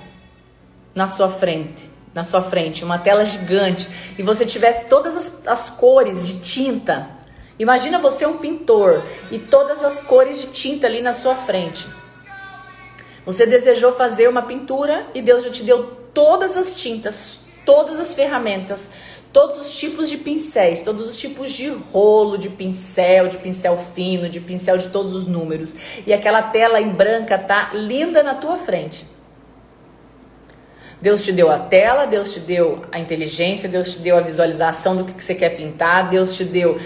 na 0.95 1.07
sua 1.09 1.29
frente, 1.29 1.89
na 2.15 2.25
sua 2.25 2.43
frente, 2.43 2.85
uma 2.85 2.99
tela 2.99 3.25
gigante, 3.25 3.89
e 4.19 4.23
você 4.23 4.45
tivesse 4.45 4.89
todas 4.89 5.17
as, 5.17 5.47
as 5.47 5.71
cores 5.71 6.27
de 6.27 6.41
tinta. 6.41 7.09
Imagina 7.59 7.99
você 7.99 8.27
um 8.27 8.39
pintor 8.39 9.05
e 9.31 9.39
todas 9.39 9.85
as 9.85 10.03
cores 10.03 10.41
de 10.41 10.49
tinta 10.49 10.87
ali 10.87 11.03
na 11.03 11.13
sua 11.13 11.35
frente. 11.35 11.87
Você 13.25 13.47
desejou 13.47 13.93
fazer 13.93 14.29
uma 14.29 14.43
pintura 14.43 15.07
e 15.15 15.21
Deus 15.21 15.45
já 15.45 15.51
te 15.51 15.63
deu 15.63 15.85
todas 16.15 16.57
as 16.57 16.75
tintas, 16.75 17.43
todas 17.65 18.01
as 18.01 18.15
ferramentas, 18.15 18.91
todos 19.33 19.61
os 19.61 19.77
tipos 19.77 20.09
de 20.09 20.17
pincéis, 20.17 20.83
todos 20.83 21.07
os 21.07 21.19
tipos 21.19 21.53
de 21.53 21.69
rolo 21.69 22.37
de 22.37 22.49
pincel, 22.49 23.29
de 23.29 23.39
pincel 23.39 23.79
fino, 23.95 24.29
de 24.29 24.41
pincel 24.41 24.79
de 24.79 24.89
todos 24.89 25.15
os 25.15 25.27
números. 25.27 25.77
E 26.07 26.13
aquela 26.13 26.43
tela 26.43 26.81
em 26.81 26.89
branca 26.89 27.39
tá 27.39 27.71
linda 27.75 28.23
na 28.23 28.35
tua 28.35 28.57
frente. 28.57 29.07
Deus 31.01 31.23
te 31.23 31.33
deu 31.33 31.51
a 31.51 31.59
tela, 31.59 32.07
Deus 32.07 32.35
te 32.35 32.41
deu 32.41 32.85
a 32.93 32.99
inteligência, 32.99 33.69
Deus 33.69 33.95
te 33.95 34.01
deu 34.01 34.19
a 34.19 34.21
visualização 34.21 34.97
do 34.97 35.05
que 35.05 35.23
você 35.23 35.35
quer 35.35 35.51
pintar, 35.51 36.11
Deus 36.11 36.35
te 36.35 36.45
deu 36.45 36.79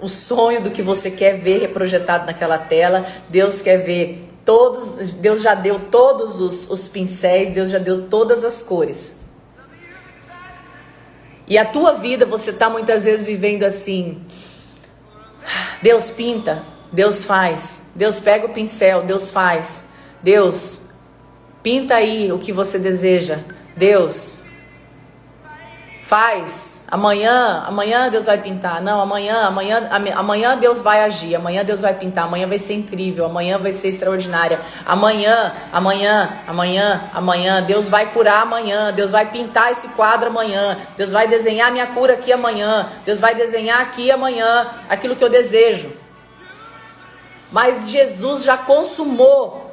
o 0.00 0.08
sonho 0.08 0.62
do 0.62 0.70
que 0.70 0.82
você 0.82 1.10
quer 1.10 1.38
ver 1.38 1.60
reprojetado 1.60 2.26
naquela 2.26 2.58
tela, 2.58 3.04
Deus 3.28 3.60
quer 3.60 3.78
ver 3.78 4.28
todos, 4.44 5.12
Deus 5.12 5.42
já 5.42 5.54
deu 5.54 5.80
todos 5.90 6.40
os, 6.40 6.70
os 6.70 6.88
pincéis, 6.88 7.50
Deus 7.50 7.70
já 7.70 7.78
deu 7.78 8.08
todas 8.08 8.44
as 8.44 8.62
cores. 8.62 9.18
E 11.46 11.58
a 11.58 11.64
tua 11.64 11.94
vida 11.94 12.24
você 12.24 12.50
está 12.50 12.70
muitas 12.70 13.04
vezes 13.04 13.26
vivendo 13.26 13.64
assim. 13.64 14.22
Deus 15.82 16.08
pinta, 16.08 16.62
Deus 16.92 17.24
faz. 17.24 17.88
Deus 17.96 18.20
pega 18.20 18.46
o 18.46 18.50
pincel, 18.50 19.02
Deus 19.02 19.30
faz. 19.30 19.88
Deus 20.22 20.89
Pinta 21.62 21.94
aí 21.96 22.32
o 22.32 22.38
que 22.38 22.52
você 22.52 22.78
deseja. 22.78 23.38
Deus, 23.76 24.40
faz. 26.10 26.86
Amanhã, 26.90 27.62
amanhã 27.68 28.10
Deus 28.10 28.26
vai 28.26 28.36
pintar. 28.36 28.82
Não, 28.82 29.00
amanhã, 29.00 29.46
amanhã, 29.46 29.88
amanhã 30.16 30.58
Deus 30.58 30.80
vai 30.80 31.02
agir. 31.02 31.36
Amanhã 31.36 31.64
Deus 31.64 31.82
vai 31.82 31.94
pintar. 31.94 32.24
Amanhã 32.24 32.48
vai 32.48 32.58
ser 32.58 32.74
incrível. 32.74 33.26
Amanhã 33.26 33.58
vai 33.58 33.70
ser 33.70 33.90
extraordinária. 33.90 34.58
Amanhã, 34.84 35.52
amanhã, 35.72 36.42
amanhã, 36.48 37.00
amanhã 37.14 37.62
Deus 37.62 37.88
vai 37.88 38.12
curar 38.12 38.42
amanhã. 38.42 38.92
Deus 38.92 39.12
vai 39.12 39.30
pintar 39.30 39.70
esse 39.70 39.90
quadro 39.90 40.30
amanhã. 40.30 40.78
Deus 40.96 41.12
vai 41.12 41.28
desenhar 41.28 41.70
minha 41.70 41.86
cura 41.86 42.14
aqui 42.14 42.32
amanhã. 42.32 42.88
Deus 43.04 43.20
vai 43.20 43.36
desenhar 43.36 43.80
aqui 43.80 44.10
amanhã 44.10 44.66
aquilo 44.88 45.14
que 45.14 45.22
eu 45.22 45.30
desejo. 45.30 45.92
Mas 47.52 47.88
Jesus 47.88 48.42
já 48.42 48.58
consumou 48.58 49.69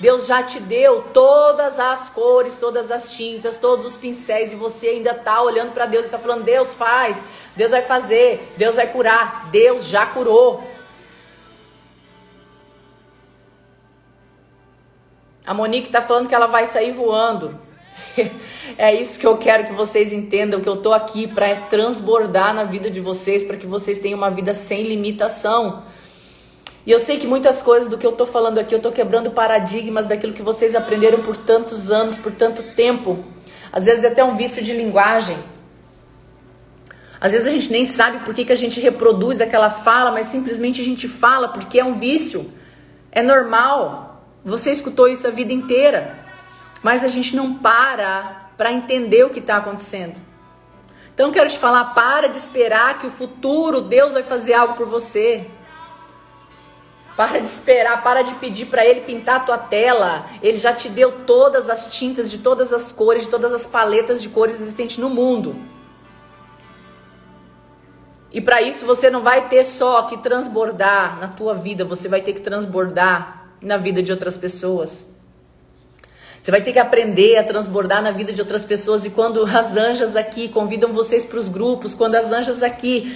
Deus 0.00 0.26
já 0.26 0.42
te 0.42 0.58
deu 0.58 1.02
todas 1.12 1.78
as 1.78 2.08
cores, 2.08 2.56
todas 2.56 2.90
as 2.90 3.12
tintas, 3.12 3.58
todos 3.58 3.84
os 3.84 3.96
pincéis 3.96 4.52
e 4.52 4.56
você 4.56 4.88
ainda 4.88 5.10
está 5.10 5.42
olhando 5.42 5.72
para 5.72 5.84
Deus 5.84 6.06
e 6.06 6.08
está 6.08 6.18
falando: 6.18 6.42
Deus 6.42 6.72
faz, 6.72 7.24
Deus 7.54 7.70
vai 7.70 7.82
fazer, 7.82 8.54
Deus 8.56 8.76
vai 8.76 8.86
curar. 8.86 9.50
Deus 9.50 9.86
já 9.86 10.06
curou. 10.06 10.64
A 15.46 15.52
Monique 15.52 15.88
está 15.88 16.00
falando 16.00 16.28
que 16.28 16.34
ela 16.34 16.46
vai 16.46 16.64
sair 16.64 16.92
voando. 16.92 17.58
é 18.78 18.94
isso 18.94 19.20
que 19.20 19.26
eu 19.26 19.36
quero 19.36 19.66
que 19.66 19.72
vocês 19.74 20.12
entendam, 20.12 20.60
que 20.60 20.68
eu 20.68 20.74
estou 20.74 20.94
aqui 20.94 21.26
para 21.26 21.54
transbordar 21.62 22.54
na 22.54 22.64
vida 22.64 22.90
de 22.90 23.00
vocês, 23.00 23.44
para 23.44 23.58
que 23.58 23.66
vocês 23.66 23.98
tenham 23.98 24.16
uma 24.16 24.30
vida 24.30 24.54
sem 24.54 24.84
limitação. 24.84 25.82
E 26.90 26.92
eu 26.92 26.98
sei 26.98 27.20
que 27.20 27.26
muitas 27.28 27.62
coisas 27.62 27.88
do 27.88 27.96
que 27.96 28.04
eu 28.04 28.10
estou 28.10 28.26
falando 28.26 28.58
aqui, 28.58 28.74
eu 28.74 28.78
estou 28.78 28.90
quebrando 28.90 29.30
paradigmas 29.30 30.06
daquilo 30.06 30.32
que 30.32 30.42
vocês 30.42 30.74
aprenderam 30.74 31.22
por 31.22 31.36
tantos 31.36 31.88
anos, 31.88 32.18
por 32.18 32.32
tanto 32.32 32.64
tempo. 32.74 33.24
Às 33.70 33.86
vezes 33.86 34.02
é 34.02 34.08
até 34.08 34.24
um 34.24 34.36
vício 34.36 34.60
de 34.60 34.72
linguagem. 34.72 35.38
Às 37.20 37.30
vezes 37.30 37.46
a 37.46 37.52
gente 37.52 37.70
nem 37.70 37.84
sabe 37.84 38.24
por 38.24 38.34
que, 38.34 38.44
que 38.44 38.52
a 38.52 38.56
gente 38.56 38.80
reproduz 38.80 39.40
aquela 39.40 39.70
fala, 39.70 40.10
mas 40.10 40.26
simplesmente 40.26 40.80
a 40.80 40.84
gente 40.84 41.06
fala 41.06 41.46
porque 41.46 41.78
é 41.78 41.84
um 41.84 41.94
vício. 41.94 42.52
É 43.12 43.22
normal. 43.22 44.24
Você 44.44 44.72
escutou 44.72 45.06
isso 45.06 45.28
a 45.28 45.30
vida 45.30 45.52
inteira. 45.52 46.18
Mas 46.82 47.04
a 47.04 47.08
gente 47.08 47.36
não 47.36 47.54
para 47.54 48.50
para 48.56 48.72
entender 48.72 49.22
o 49.22 49.30
que 49.30 49.38
está 49.38 49.58
acontecendo. 49.58 50.20
Então 51.14 51.30
quero 51.30 51.48
te 51.48 51.56
falar, 51.56 51.94
para 51.94 52.26
de 52.26 52.36
esperar 52.36 52.98
que 52.98 53.06
o 53.06 53.12
futuro 53.12 53.80
Deus 53.80 54.12
vai 54.12 54.24
fazer 54.24 54.54
algo 54.54 54.74
por 54.74 54.88
você. 54.88 55.48
Para 57.20 57.38
de 57.38 57.48
esperar, 57.48 58.02
para 58.02 58.22
de 58.22 58.34
pedir 58.36 58.64
para 58.64 58.82
ele 58.82 59.02
pintar 59.02 59.36
a 59.36 59.40
tua 59.40 59.58
tela. 59.58 60.24
Ele 60.42 60.56
já 60.56 60.72
te 60.72 60.88
deu 60.88 61.26
todas 61.26 61.68
as 61.68 61.92
tintas 61.92 62.30
de 62.30 62.38
todas 62.38 62.72
as 62.72 62.92
cores, 62.92 63.24
de 63.24 63.28
todas 63.28 63.52
as 63.52 63.66
paletas 63.66 64.22
de 64.22 64.30
cores 64.30 64.58
existentes 64.58 64.96
no 64.96 65.10
mundo. 65.10 65.54
E 68.32 68.40
para 68.40 68.62
isso 68.62 68.86
você 68.86 69.10
não 69.10 69.20
vai 69.20 69.50
ter 69.50 69.64
só 69.64 70.04
que 70.04 70.16
transbordar 70.16 71.20
na 71.20 71.28
tua 71.28 71.52
vida, 71.52 71.84
você 71.84 72.08
vai 72.08 72.22
ter 72.22 72.32
que 72.32 72.40
transbordar 72.40 73.50
na 73.60 73.76
vida 73.76 74.02
de 74.02 74.10
outras 74.10 74.38
pessoas. 74.38 75.12
Você 76.40 76.50
vai 76.50 76.62
ter 76.62 76.72
que 76.72 76.78
aprender 76.78 77.36
a 77.36 77.44
transbordar 77.44 78.00
na 78.02 78.12
vida 78.12 78.32
de 78.32 78.40
outras 78.40 78.64
pessoas. 78.64 79.04
E 79.04 79.10
quando 79.10 79.44
as 79.44 79.76
anjas 79.76 80.16
aqui 80.16 80.48
convidam 80.48 80.90
vocês 80.90 81.26
para 81.26 81.38
os 81.38 81.50
grupos, 81.50 81.94
quando 81.94 82.14
as 82.14 82.32
anjas 82.32 82.62
aqui 82.62 83.14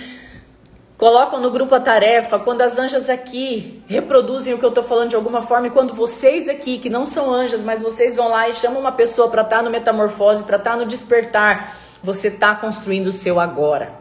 colocam 0.96 1.40
no 1.40 1.50
grupo 1.50 1.74
a 1.74 1.80
tarefa, 1.80 2.38
quando 2.38 2.62
as 2.62 2.78
anjas 2.78 3.10
aqui 3.10 3.82
reproduzem 3.86 4.54
o 4.54 4.58
que 4.58 4.64
eu 4.64 4.68
estou 4.68 4.84
falando 4.84 5.10
de 5.10 5.16
alguma 5.16 5.42
forma, 5.42 5.66
e 5.66 5.70
quando 5.70 5.94
vocês 5.94 6.48
aqui, 6.48 6.78
que 6.78 6.88
não 6.88 7.04
são 7.06 7.32
anjas, 7.32 7.62
mas 7.62 7.82
vocês 7.82 8.14
vão 8.14 8.28
lá 8.28 8.48
e 8.48 8.54
chamam 8.54 8.80
uma 8.80 8.92
pessoa 8.92 9.28
para 9.28 9.42
estar 9.42 9.56
tá 9.56 9.62
no 9.62 9.70
metamorfose, 9.70 10.44
para 10.44 10.56
estar 10.56 10.72
tá 10.72 10.76
no 10.76 10.86
despertar, 10.86 11.76
você 12.02 12.28
está 12.28 12.54
construindo 12.54 13.08
o 13.08 13.12
seu 13.12 13.40
agora. 13.40 13.92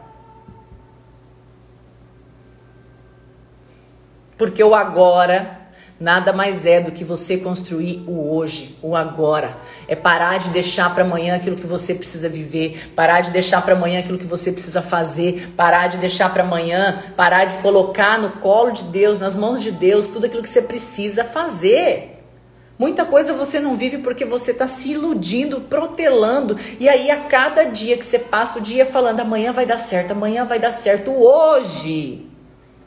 Porque 4.36 4.62
o 4.62 4.74
agora 4.74 5.63
Nada 5.98 6.32
mais 6.32 6.66
é 6.66 6.80
do 6.80 6.90
que 6.90 7.04
você 7.04 7.36
construir 7.36 8.02
o 8.08 8.34
hoje, 8.34 8.76
o 8.82 8.96
agora. 8.96 9.56
É 9.86 9.94
parar 9.94 10.38
de 10.38 10.50
deixar 10.50 10.92
para 10.92 11.04
amanhã 11.04 11.36
aquilo 11.36 11.54
que 11.54 11.68
você 11.68 11.94
precisa 11.94 12.28
viver, 12.28 12.90
parar 12.96 13.20
de 13.20 13.30
deixar 13.30 13.62
para 13.62 13.74
amanhã 13.74 14.00
aquilo 14.00 14.18
que 14.18 14.26
você 14.26 14.50
precisa 14.50 14.82
fazer, 14.82 15.52
parar 15.56 15.86
de 15.86 15.98
deixar 15.98 16.32
para 16.32 16.42
amanhã, 16.42 17.00
parar 17.16 17.44
de 17.44 17.58
colocar 17.58 18.18
no 18.18 18.32
colo 18.32 18.72
de 18.72 18.82
Deus, 18.84 19.20
nas 19.20 19.36
mãos 19.36 19.62
de 19.62 19.70
Deus, 19.70 20.08
tudo 20.08 20.26
aquilo 20.26 20.42
que 20.42 20.50
você 20.50 20.62
precisa 20.62 21.24
fazer. 21.24 22.10
Muita 22.76 23.04
coisa 23.04 23.32
você 23.32 23.60
não 23.60 23.76
vive 23.76 23.98
porque 23.98 24.24
você 24.24 24.50
está 24.50 24.66
se 24.66 24.90
iludindo, 24.90 25.60
protelando, 25.60 26.56
e 26.80 26.88
aí 26.88 27.08
a 27.08 27.20
cada 27.20 27.62
dia 27.62 27.96
que 27.96 28.04
você 28.04 28.18
passa 28.18 28.58
o 28.58 28.62
dia 28.62 28.84
falando 28.84 29.20
amanhã 29.20 29.52
vai 29.52 29.64
dar 29.64 29.78
certo, 29.78 30.10
amanhã 30.10 30.44
vai 30.44 30.58
dar 30.58 30.72
certo, 30.72 31.12
hoje 31.12 32.33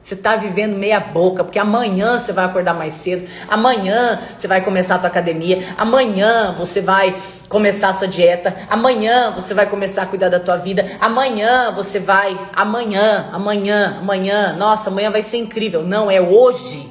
você 0.07 0.13
está 0.13 0.37
vivendo 0.37 0.77
meia 0.77 1.01
boca, 1.01 1.43
porque 1.43 1.59
amanhã 1.59 2.17
você 2.17 2.31
vai 2.31 2.45
acordar 2.45 2.73
mais 2.73 2.93
cedo, 2.93 3.27
amanhã 3.49 4.21
você 4.37 4.47
vai 4.47 4.63
começar 4.63 4.95
a 4.95 4.99
tua 4.99 5.09
academia, 5.09 5.75
amanhã 5.77 6.55
você 6.57 6.79
vai 6.79 7.13
começar 7.49 7.89
a 7.89 7.93
sua 7.93 8.07
dieta, 8.07 8.55
amanhã 8.69 9.31
você 9.31 9.53
vai 9.53 9.65
começar 9.69 10.03
a 10.03 10.05
cuidar 10.05 10.29
da 10.29 10.39
tua 10.39 10.55
vida, 10.55 10.89
amanhã 11.01 11.73
você 11.73 11.99
vai, 11.99 12.39
amanhã, 12.55 13.29
amanhã, 13.33 13.97
amanhã, 13.99 14.53
nossa, 14.53 14.89
amanhã 14.89 15.11
vai 15.11 15.21
ser 15.21 15.39
incrível. 15.39 15.83
Não, 15.83 16.09
é 16.09 16.21
hoje. 16.21 16.89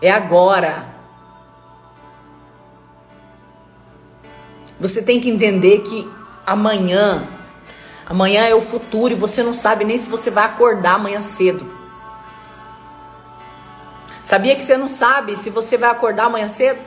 É 0.00 0.10
agora. 0.10 0.86
Você 4.80 5.02
tem 5.02 5.20
que 5.20 5.28
entender 5.28 5.80
que 5.80 6.10
amanhã 6.46 7.28
Amanhã 8.06 8.44
é 8.44 8.54
o 8.54 8.60
futuro 8.60 9.12
e 9.12 9.16
você 9.16 9.42
não 9.42 9.54
sabe 9.54 9.84
nem 9.84 9.96
se 9.96 10.10
você 10.10 10.30
vai 10.30 10.44
acordar 10.44 10.94
amanhã 10.94 11.20
cedo. 11.20 11.70
Sabia 14.24 14.54
que 14.54 14.62
você 14.62 14.76
não 14.76 14.88
sabe 14.88 15.36
se 15.36 15.50
você 15.50 15.76
vai 15.76 15.90
acordar 15.90 16.26
amanhã 16.26 16.48
cedo? 16.48 16.80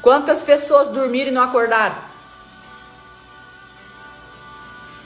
Quantas 0.00 0.42
pessoas 0.42 0.88
dormiram 0.88 1.30
e 1.30 1.34
não 1.34 1.42
acordaram? 1.42 1.96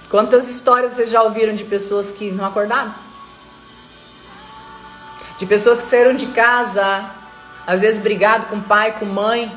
Quantas 0.09 0.49
histórias 0.49 0.93
vocês 0.93 1.11
já 1.11 1.23
ouviram 1.23 1.55
de 1.55 1.65
pessoas 1.65 2.13
que 2.13 2.31
não 2.31 2.45
acordaram? 2.45 2.95
De 5.37 5.45
pessoas 5.45 5.83
que 5.83 5.89
saíram 5.89 6.15
de 6.15 6.29
casa, 6.29 7.11
às 7.67 7.81
vezes 7.81 8.01
brigado 8.01 8.47
com 8.47 8.61
pai, 8.61 8.93
com 8.93 9.07
mãe, 9.07 9.51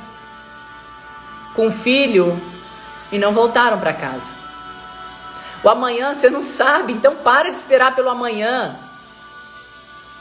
com 1.53 1.71
filho 1.71 2.41
e 3.11 3.19
não 3.19 3.33
voltaram 3.33 3.79
para 3.79 3.93
casa. 3.93 4.46
O 5.63 5.69
amanhã 5.69 6.13
você 6.13 6.29
não 6.29 6.43
sabe, 6.43 6.93
então 6.93 7.17
para 7.17 7.49
de 7.49 7.57
esperar 7.57 7.95
pelo 7.95 8.09
amanhã. 8.09 8.77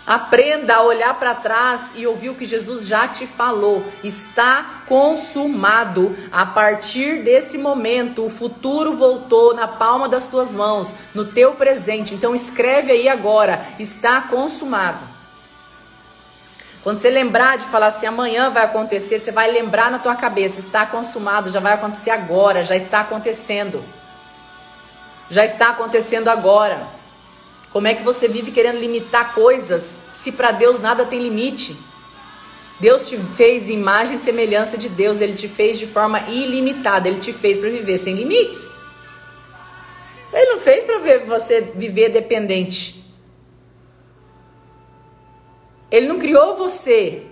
Aprenda 0.07 0.77
a 0.77 0.83
olhar 0.83 1.15
para 1.15 1.35
trás 1.35 1.91
e 1.97 2.07
ouvir 2.07 2.31
o 2.31 2.37
que 2.37 2.45
Jesus 2.45 2.87
já 2.87 3.09
te 3.09 3.27
falou. 3.27 3.85
Está 4.05 4.83
consumado. 4.87 6.17
A 6.31 6.47
partir 6.47 7.25
desse 7.25 7.59
momento, 7.59 8.25
o 8.25 8.31
futuro 8.31 8.97
voltou 8.97 9.53
na 9.53 9.67
palma 9.67 10.09
das 10.09 10.29
tuas 10.29 10.53
mãos, 10.53 10.95
no 11.13 11.25
teu 11.25 11.55
presente. 11.57 12.15
Então 12.15 12.37
escreve 12.37 12.93
aí 12.93 13.09
agora. 13.09 13.67
Está 13.81 14.21
consumado. 14.21 15.01
Quando 16.85 16.99
você 16.99 17.11
lembrar 17.11 17.59
de 17.59 17.65
falar 17.65 17.89
assim, 17.89 18.07
amanhã 18.07 18.49
vai 18.49 18.65
acontecer, 18.65 19.19
você 19.19 19.33
vai 19.33 19.51
lembrar 19.51 19.91
na 19.91 19.99
tua 19.99 20.15
cabeça, 20.15 20.61
está 20.61 20.87
consumado, 20.87 21.51
já 21.51 21.59
vai 21.59 21.73
acontecer 21.73 22.11
agora, 22.11 22.63
já 22.63 22.77
está 22.77 23.01
acontecendo. 23.01 23.83
Já 25.31 25.45
está 25.45 25.71
acontecendo 25.71 26.29
agora. 26.29 26.87
Como 27.73 27.87
é 27.87 27.95
que 27.95 28.03
você 28.03 28.29
vive 28.29 28.53
querendo 28.53 28.79
limitar 28.79 29.35
coisas 29.35 29.99
se 30.15 30.33
para 30.33 30.53
Deus 30.53 30.81
nada 30.81 31.05
tem 31.05 31.21
limite? 31.21 31.77
Deus 32.79 33.09
te 33.09 33.17
fez 33.17 33.69
imagem 33.69 34.17
e 34.17 34.19
semelhança 34.19 34.77
de 34.77 34.89
Deus, 34.89 35.21
ele 35.21 35.35
te 35.35 35.49
fez 35.49 35.79
de 35.79 35.87
forma 35.87 36.21
ilimitada, 36.29 37.09
ele 37.09 37.21
te 37.21 37.33
fez 37.33 37.59
para 37.59 37.71
viver 37.71 37.99
sem 37.99 38.15
limites. 38.15 38.73
Ele 40.33 40.51
não 40.53 40.59
fez 40.59 40.85
para 40.85 40.99
ver 40.99 41.21
você 41.21 41.61
viver 41.61 42.11
dependente. 42.11 43.03
Ele 45.91 46.07
não 46.07 46.19
criou 46.19 46.57
você 46.57 47.23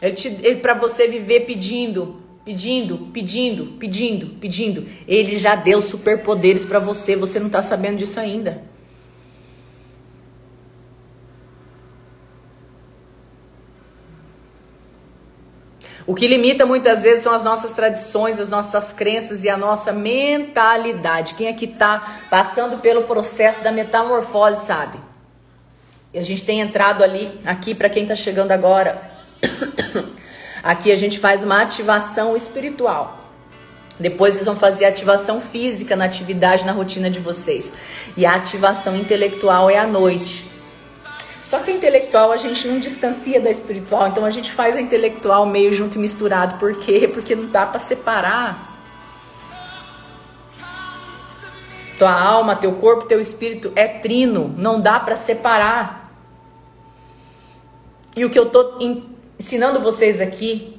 ele, 0.00 0.16
ele 0.42 0.56
para 0.56 0.74
você 0.74 1.06
viver 1.06 1.40
pedindo, 1.40 2.19
pedindo, 2.44 3.08
pedindo, 3.12 3.66
pedindo, 3.78 4.26
pedindo. 4.40 4.86
Ele 5.06 5.38
já 5.38 5.54
deu 5.54 5.80
superpoderes 5.82 6.64
para 6.64 6.78
você, 6.78 7.16
você 7.16 7.38
não 7.38 7.46
está 7.46 7.62
sabendo 7.62 7.98
disso 7.98 8.18
ainda. 8.18 8.62
O 16.06 16.14
que 16.14 16.26
limita 16.26 16.66
muitas 16.66 17.04
vezes 17.04 17.22
são 17.22 17.32
as 17.32 17.44
nossas 17.44 17.72
tradições, 17.72 18.40
as 18.40 18.48
nossas 18.48 18.92
crenças 18.92 19.44
e 19.44 19.48
a 19.48 19.56
nossa 19.56 19.92
mentalidade. 19.92 21.36
Quem 21.36 21.46
aqui 21.46 21.66
está 21.66 22.24
passando 22.28 22.78
pelo 22.78 23.04
processo 23.04 23.62
da 23.62 23.70
metamorfose 23.70 24.66
sabe. 24.66 24.98
E 26.12 26.18
a 26.18 26.22
gente 26.24 26.42
tem 26.42 26.60
entrado 26.60 27.04
ali, 27.04 27.30
aqui 27.46 27.76
para 27.76 27.88
quem 27.88 28.02
está 28.02 28.16
chegando 28.16 28.50
agora. 28.50 29.00
Aqui 30.62 30.92
a 30.92 30.96
gente 30.96 31.18
faz 31.18 31.42
uma 31.42 31.62
ativação 31.62 32.36
espiritual. 32.36 33.18
Depois 33.98 34.34
vocês 34.34 34.46
vão 34.46 34.56
fazer 34.56 34.86
ativação 34.86 35.40
física 35.40 35.94
na 35.94 36.06
atividade, 36.06 36.64
na 36.64 36.72
rotina 36.72 37.10
de 37.10 37.18
vocês. 37.18 37.72
E 38.16 38.24
a 38.24 38.34
ativação 38.34 38.96
intelectual 38.96 39.68
é 39.68 39.78
à 39.78 39.86
noite. 39.86 40.50
Só 41.42 41.58
que 41.60 41.70
a 41.70 41.74
intelectual 41.74 42.32
a 42.32 42.36
gente 42.36 42.68
não 42.68 42.78
distancia 42.78 43.40
da 43.40 43.50
espiritual, 43.50 44.08
então 44.08 44.24
a 44.24 44.30
gente 44.30 44.52
faz 44.52 44.76
a 44.76 44.80
intelectual 44.80 45.46
meio 45.46 45.72
junto 45.72 45.96
e 45.96 45.98
misturado. 45.98 46.56
Por 46.56 46.76
quê? 46.76 47.08
Porque 47.12 47.34
não 47.34 47.50
dá 47.50 47.66
para 47.66 47.78
separar. 47.78 48.70
Tua 51.98 52.12
alma, 52.12 52.56
teu 52.56 52.72
corpo, 52.72 53.04
teu 53.04 53.20
espírito 53.20 53.72
é 53.76 53.86
trino, 53.86 54.54
não 54.56 54.80
dá 54.80 54.98
para 55.00 55.16
separar. 55.16 56.10
E 58.16 58.24
o 58.24 58.30
que 58.30 58.38
eu 58.38 58.46
tô 58.46 58.78
ensinando 59.40 59.80
vocês 59.80 60.20
aqui 60.20 60.78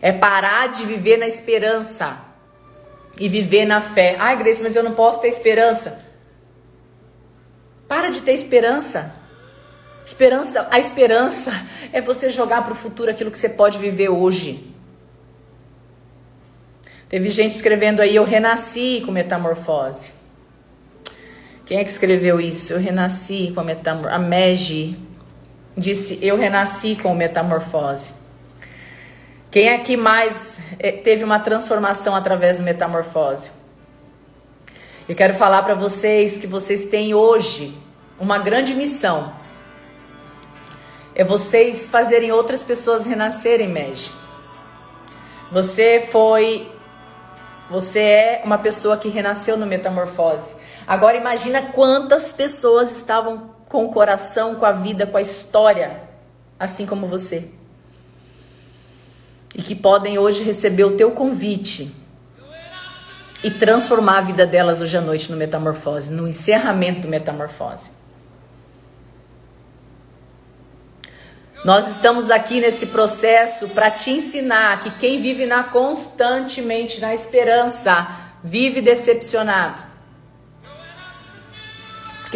é 0.00 0.10
parar 0.10 0.68
de 0.68 0.86
viver 0.86 1.18
na 1.18 1.26
esperança 1.26 2.18
e 3.20 3.28
viver 3.28 3.66
na 3.66 3.82
fé. 3.82 4.16
Ai, 4.18 4.38
Grace, 4.38 4.62
mas 4.62 4.74
eu 4.74 4.82
não 4.82 4.94
posso 4.94 5.20
ter 5.20 5.28
esperança. 5.28 6.02
Para 7.86 8.08
de 8.08 8.22
ter 8.22 8.32
esperança. 8.32 9.14
Esperança, 10.06 10.66
a 10.70 10.78
esperança 10.78 11.52
é 11.92 12.00
você 12.00 12.30
jogar 12.30 12.64
para 12.64 12.72
o 12.72 12.76
futuro 12.76 13.10
aquilo 13.10 13.30
que 13.30 13.38
você 13.38 13.50
pode 13.50 13.78
viver 13.78 14.08
hoje. 14.08 14.74
Teve 17.10 17.28
gente 17.28 17.54
escrevendo 17.54 18.00
aí, 18.00 18.16
eu 18.16 18.24
renasci 18.24 19.02
com 19.04 19.12
metamorfose. 19.12 20.12
Quem 21.66 21.80
é 21.80 21.84
que 21.84 21.90
escreveu 21.90 22.40
isso? 22.40 22.72
Eu 22.72 22.80
renasci 22.80 23.52
com 23.54 23.60
a 23.60 23.64
metamorfose. 23.64 24.14
A 24.14 24.18
Megi 24.18 25.05
disse, 25.76 26.18
eu 26.22 26.36
renasci 26.36 26.96
com 26.96 27.14
metamorfose. 27.14 28.14
Quem 29.50 29.68
é 29.68 29.78
que 29.78 29.96
mais 29.96 30.60
eh, 30.78 30.92
teve 30.92 31.24
uma 31.24 31.38
transformação 31.38 32.14
através 32.14 32.58
da 32.58 32.64
metamorfose? 32.64 33.50
Eu 35.08 35.14
quero 35.14 35.34
falar 35.34 35.62
para 35.62 35.74
vocês 35.74 36.36
que 36.36 36.46
vocês 36.46 36.86
têm 36.86 37.14
hoje 37.14 37.76
uma 38.18 38.38
grande 38.38 38.74
missão 38.74 39.32
é 41.18 41.24
vocês 41.24 41.88
fazerem 41.88 42.30
outras 42.30 42.62
pessoas 42.62 43.06
renascerem, 43.06 43.68
Meg. 43.68 44.10
Você 45.50 46.06
foi. 46.12 46.70
Você 47.70 48.00
é 48.00 48.42
uma 48.44 48.58
pessoa 48.58 48.98
que 48.98 49.08
renasceu 49.08 49.56
no 49.56 49.64
Metamorfose. 49.64 50.56
Agora 50.86 51.16
imagina 51.16 51.62
quantas 51.72 52.32
pessoas 52.32 52.94
estavam 52.94 53.55
com 53.76 53.84
o 53.84 53.90
coração, 53.90 54.54
com 54.54 54.64
a 54.64 54.72
vida, 54.72 55.06
com 55.06 55.18
a 55.18 55.20
história, 55.20 56.00
assim 56.58 56.86
como 56.86 57.06
você. 57.06 57.50
E 59.54 59.60
que 59.60 59.74
podem 59.74 60.18
hoje 60.18 60.42
receber 60.42 60.84
o 60.84 60.96
teu 60.96 61.10
convite 61.10 61.94
e 63.44 63.50
transformar 63.50 64.16
a 64.16 64.20
vida 64.22 64.46
delas 64.46 64.80
hoje 64.80 64.96
à 64.96 65.02
noite 65.02 65.30
no 65.30 65.36
Metamorfose, 65.36 66.10
no 66.10 66.26
encerramento 66.26 67.02
do 67.02 67.08
Metamorfose. 67.08 67.90
Nós 71.62 71.86
estamos 71.86 72.30
aqui 72.30 72.60
nesse 72.60 72.86
processo 72.86 73.68
para 73.68 73.90
te 73.90 74.10
ensinar 74.10 74.80
que 74.80 74.90
quem 74.92 75.20
vive 75.20 75.44
na 75.44 75.64
constantemente 75.64 76.98
na 76.98 77.12
esperança 77.12 78.08
vive 78.42 78.80
decepcionado. 78.80 79.82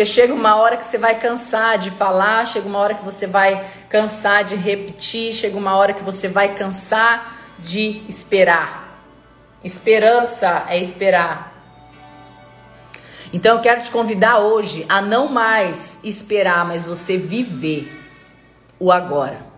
Porque 0.00 0.12
chega 0.12 0.32
uma 0.32 0.56
hora 0.56 0.78
que 0.78 0.86
você 0.86 0.96
vai 0.96 1.18
cansar 1.18 1.76
de 1.76 1.90
falar, 1.90 2.46
chega 2.46 2.66
uma 2.66 2.78
hora 2.78 2.94
que 2.94 3.04
você 3.04 3.26
vai 3.26 3.66
cansar 3.90 4.44
de 4.44 4.54
repetir, 4.54 5.30
chega 5.34 5.58
uma 5.58 5.76
hora 5.76 5.92
que 5.92 6.02
você 6.02 6.26
vai 6.26 6.54
cansar 6.54 7.36
de 7.58 8.02
esperar. 8.08 8.98
Esperança 9.62 10.64
é 10.70 10.80
esperar. 10.80 11.52
Então 13.30 13.56
eu 13.56 13.60
quero 13.60 13.82
te 13.82 13.90
convidar 13.90 14.38
hoje 14.38 14.86
a 14.88 15.02
não 15.02 15.28
mais 15.28 16.00
esperar, 16.02 16.64
mas 16.64 16.86
você 16.86 17.18
viver 17.18 17.92
o 18.78 18.90
agora. 18.90 19.49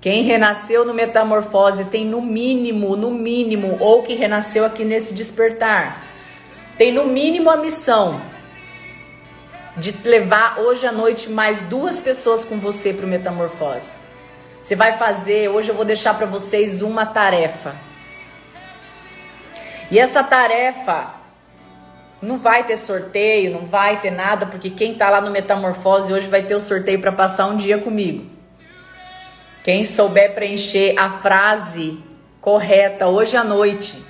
Quem 0.00 0.22
renasceu 0.22 0.84
no 0.84 0.94
metamorfose 0.94 1.86
tem 1.86 2.06
no 2.06 2.22
mínimo, 2.22 2.96
no 2.96 3.10
mínimo, 3.10 3.76
ou 3.80 4.02
que 4.02 4.14
renasceu 4.14 4.64
aqui 4.64 4.84
nesse 4.84 5.12
despertar, 5.12 6.04
tem 6.78 6.90
no 6.90 7.04
mínimo 7.04 7.50
a 7.50 7.58
missão 7.58 8.20
de 9.76 9.94
levar 10.04 10.58
hoje 10.58 10.86
à 10.86 10.92
noite 10.92 11.28
mais 11.28 11.62
duas 11.62 12.00
pessoas 12.00 12.44
com 12.44 12.58
você 12.58 12.94
para 12.94 13.04
o 13.04 13.08
metamorfose. 13.08 13.96
Você 14.62 14.74
vai 14.74 14.96
fazer, 14.96 15.48
hoje 15.48 15.68
eu 15.68 15.74
vou 15.74 15.84
deixar 15.84 16.14
para 16.14 16.26
vocês 16.26 16.80
uma 16.80 17.04
tarefa. 17.04 17.74
E 19.90 19.98
essa 19.98 20.22
tarefa 20.22 21.14
não 22.22 22.38
vai 22.38 22.64
ter 22.64 22.76
sorteio, 22.76 23.52
não 23.52 23.64
vai 23.66 24.00
ter 24.00 24.10
nada, 24.10 24.46
porque 24.46 24.70
quem 24.70 24.94
tá 24.94 25.10
lá 25.10 25.20
no 25.20 25.30
Metamorfose 25.30 26.12
hoje 26.12 26.28
vai 26.28 26.42
ter 26.42 26.54
o 26.54 26.60
sorteio 26.60 27.00
para 27.00 27.10
passar 27.10 27.46
um 27.46 27.56
dia 27.56 27.78
comigo. 27.78 28.39
Quem 29.62 29.84
souber 29.84 30.34
preencher 30.34 30.98
a 30.98 31.10
frase 31.10 32.02
correta 32.40 33.06
hoje 33.06 33.36
à 33.36 33.44
noite 33.44 34.02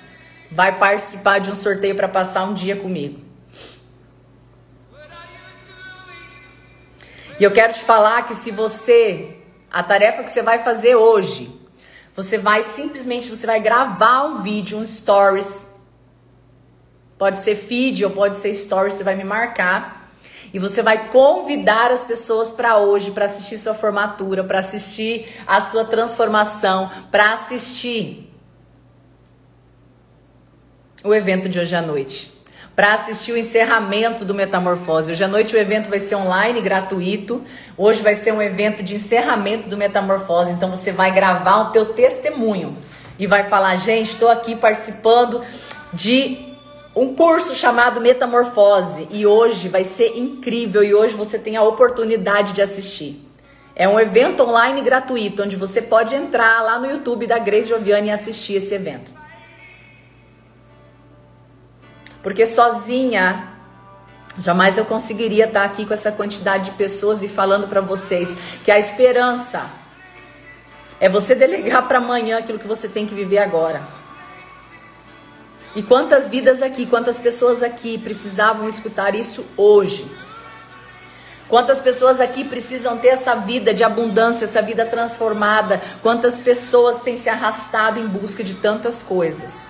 vai 0.50 0.78
participar 0.78 1.38
de 1.38 1.50
um 1.50 1.54
sorteio 1.54 1.96
para 1.96 2.08
passar 2.08 2.44
um 2.44 2.54
dia 2.54 2.76
comigo. 2.76 3.20
E 7.38 7.44
eu 7.44 7.52
quero 7.52 7.72
te 7.72 7.80
falar 7.80 8.22
que 8.26 8.34
se 8.34 8.50
você, 8.50 9.36
a 9.70 9.82
tarefa 9.82 10.22
que 10.22 10.30
você 10.30 10.42
vai 10.42 10.62
fazer 10.62 10.94
hoje, 10.94 11.50
você 12.14 12.36
vai 12.36 12.62
simplesmente, 12.62 13.30
você 13.30 13.46
vai 13.46 13.60
gravar 13.60 14.24
um 14.24 14.42
vídeo, 14.42 14.78
um 14.78 14.86
stories 14.86 15.70
Pode 17.20 17.36
ser 17.36 17.54
feed 17.54 18.02
ou 18.02 18.10
pode 18.10 18.38
ser 18.38 18.48
story, 18.52 18.90
você 18.90 19.04
vai 19.04 19.14
me 19.14 19.24
marcar. 19.24 19.99
E 20.52 20.58
você 20.58 20.82
vai 20.82 21.08
convidar 21.08 21.90
as 21.90 22.04
pessoas 22.04 22.50
para 22.50 22.76
hoje, 22.78 23.12
para 23.12 23.26
assistir 23.26 23.58
sua 23.58 23.74
formatura, 23.74 24.42
para 24.42 24.58
assistir 24.58 25.28
a 25.46 25.60
sua 25.60 25.84
transformação, 25.84 26.90
para 27.10 27.32
assistir 27.32 28.28
o 31.04 31.14
evento 31.14 31.48
de 31.48 31.58
hoje 31.58 31.74
à 31.74 31.80
noite. 31.80 32.32
Para 32.74 32.94
assistir 32.94 33.32
o 33.32 33.36
encerramento 33.36 34.24
do 34.24 34.34
Metamorfose. 34.34 35.12
Hoje 35.12 35.22
à 35.22 35.28
noite 35.28 35.54
o 35.54 35.58
evento 35.58 35.88
vai 35.88 35.98
ser 35.98 36.16
online, 36.16 36.60
gratuito. 36.60 37.44
Hoje 37.76 38.02
vai 38.02 38.14
ser 38.14 38.32
um 38.32 38.40
evento 38.40 38.82
de 38.82 38.94
encerramento 38.94 39.68
do 39.68 39.76
Metamorfose. 39.76 40.52
Então 40.52 40.70
você 40.70 40.90
vai 40.90 41.12
gravar 41.12 41.68
o 41.68 41.70
teu 41.70 41.86
testemunho 41.86 42.76
e 43.18 43.26
vai 43.26 43.44
falar, 43.44 43.76
gente, 43.76 44.12
estou 44.12 44.28
aqui 44.30 44.56
participando 44.56 45.44
de 45.92 46.49
um 47.00 47.14
curso 47.14 47.54
chamado 47.54 47.98
Metamorfose 47.98 49.08
e 49.10 49.26
hoje 49.26 49.70
vai 49.70 49.82
ser 49.84 50.18
incrível 50.18 50.84
e 50.84 50.94
hoje 50.94 51.14
você 51.14 51.38
tem 51.38 51.56
a 51.56 51.62
oportunidade 51.62 52.52
de 52.52 52.60
assistir. 52.60 53.26
É 53.74 53.88
um 53.88 53.98
evento 53.98 54.42
online 54.42 54.82
gratuito 54.82 55.42
onde 55.42 55.56
você 55.56 55.80
pode 55.80 56.14
entrar 56.14 56.62
lá 56.62 56.78
no 56.78 56.84
YouTube 56.84 57.26
da 57.26 57.38
Grace 57.38 57.70
Joviane 57.70 58.08
e 58.08 58.10
assistir 58.10 58.56
esse 58.56 58.74
evento. 58.74 59.10
Porque 62.22 62.44
sozinha 62.44 63.48
jamais 64.36 64.76
eu 64.76 64.84
conseguiria 64.84 65.46
estar 65.46 65.64
aqui 65.64 65.86
com 65.86 65.94
essa 65.94 66.12
quantidade 66.12 66.66
de 66.66 66.76
pessoas 66.76 67.22
e 67.22 67.28
falando 67.28 67.66
para 67.66 67.80
vocês 67.80 68.58
que 68.62 68.70
a 68.70 68.78
esperança 68.78 69.70
é 71.00 71.08
você 71.08 71.34
delegar 71.34 71.88
para 71.88 71.96
amanhã 71.96 72.36
aquilo 72.36 72.58
que 72.58 72.68
você 72.68 72.90
tem 72.90 73.06
que 73.06 73.14
viver 73.14 73.38
agora. 73.38 73.99
E 75.74 75.82
quantas 75.82 76.28
vidas 76.28 76.62
aqui, 76.62 76.84
quantas 76.84 77.18
pessoas 77.18 77.62
aqui 77.62 77.96
precisavam 77.96 78.68
escutar 78.68 79.14
isso 79.14 79.46
hoje? 79.56 80.10
Quantas 81.48 81.80
pessoas 81.80 82.20
aqui 82.20 82.44
precisam 82.44 82.98
ter 82.98 83.08
essa 83.08 83.34
vida 83.34 83.74
de 83.74 83.82
abundância, 83.82 84.44
essa 84.44 84.62
vida 84.62 84.86
transformada? 84.86 85.80
Quantas 86.02 86.38
pessoas 86.38 87.00
têm 87.00 87.16
se 87.16 87.28
arrastado 87.28 87.98
em 87.98 88.06
busca 88.06 88.42
de 88.44 88.54
tantas 88.54 89.02
coisas? 89.02 89.68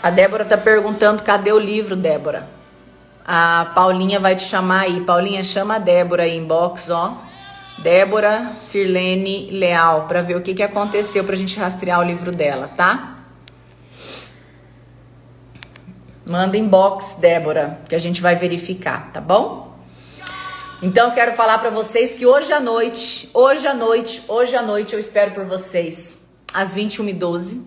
A 0.00 0.10
Débora 0.10 0.44
está 0.44 0.56
perguntando: 0.56 1.24
cadê 1.24 1.52
o 1.52 1.58
livro, 1.58 1.96
Débora? 1.96 2.48
A 3.24 3.72
Paulinha 3.74 4.20
vai 4.20 4.36
te 4.36 4.44
chamar 4.44 4.82
aí. 4.82 5.00
Paulinha, 5.00 5.42
chama 5.42 5.74
a 5.74 5.78
Débora 5.78 6.22
aí, 6.22 6.36
inbox, 6.36 6.88
ó. 6.90 7.16
Débora 7.78 8.54
Sirlene 8.56 9.50
Leal, 9.50 10.06
para 10.06 10.22
ver 10.22 10.36
o 10.36 10.40
que, 10.40 10.54
que 10.54 10.62
aconteceu 10.62 11.24
para 11.24 11.34
a 11.34 11.38
gente 11.38 11.58
rastrear 11.58 12.00
o 12.00 12.02
livro 12.02 12.32
dela, 12.32 12.68
tá? 12.68 13.18
Manda 16.24 16.56
inbox, 16.56 17.16
Débora, 17.20 17.80
que 17.88 17.94
a 17.94 17.98
gente 17.98 18.20
vai 18.20 18.34
verificar, 18.34 19.12
tá 19.12 19.20
bom? 19.20 19.76
Então, 20.82 21.10
quero 21.10 21.32
falar 21.32 21.58
para 21.58 21.70
vocês 21.70 22.14
que 22.14 22.26
hoje 22.26 22.52
à 22.52 22.60
noite, 22.60 23.30
hoje 23.32 23.66
à 23.66 23.74
noite, 23.74 24.24
hoje 24.26 24.56
à 24.56 24.62
noite 24.62 24.94
eu 24.94 24.98
espero 24.98 25.32
por 25.32 25.44
vocês, 25.44 26.28
às 26.52 26.74
21h12. 26.74 27.62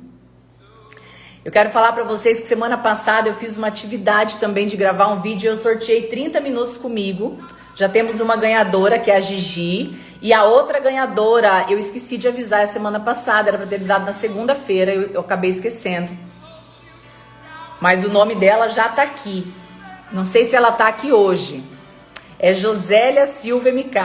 Eu 1.45 1.51
quero 1.51 1.69
falar 1.69 1.93
para 1.93 2.03
vocês 2.03 2.39
que 2.39 2.47
semana 2.47 2.77
passada 2.77 3.29
eu 3.29 3.35
fiz 3.35 3.57
uma 3.57 3.67
atividade 3.67 4.37
também 4.37 4.67
de 4.67 4.75
gravar 4.75 5.07
um 5.07 5.21
vídeo 5.21 5.47
e 5.47 5.49
eu 5.49 5.55
sorteei 5.55 6.07
30 6.07 6.41
minutos 6.41 6.75
comigo 6.75 7.41
já 7.79 7.87
temos 7.87 8.19
uma 8.19 8.35
ganhadora, 8.35 8.99
que 8.99 9.09
é 9.09 9.15
a 9.15 9.21
Gigi. 9.21 9.97
E 10.21 10.33
a 10.33 10.43
outra 10.43 10.81
ganhadora, 10.81 11.65
eu 11.69 11.79
esqueci 11.79 12.17
de 12.17 12.27
avisar 12.27 12.61
a 12.61 12.67
semana 12.67 12.99
passada, 12.99 13.47
era 13.47 13.57
para 13.57 13.67
ter 13.67 13.75
avisado 13.75 14.03
na 14.03 14.11
segunda-feira, 14.11 14.93
eu, 14.93 15.03
eu, 15.11 15.21
acabei 15.21 15.49
esquecendo. 15.49 16.11
Mas 17.79 18.03
o 18.03 18.09
nome 18.09 18.35
dela 18.35 18.67
já 18.67 18.89
tá 18.89 19.03
aqui. 19.03 19.49
Não 20.11 20.25
sei 20.25 20.43
se 20.43 20.57
ela 20.57 20.73
tá 20.73 20.89
aqui 20.89 21.13
hoje. 21.13 21.63
É 22.37 22.53
Josélia 22.53 23.25
Silva 23.25 23.71
MK. 23.71 23.97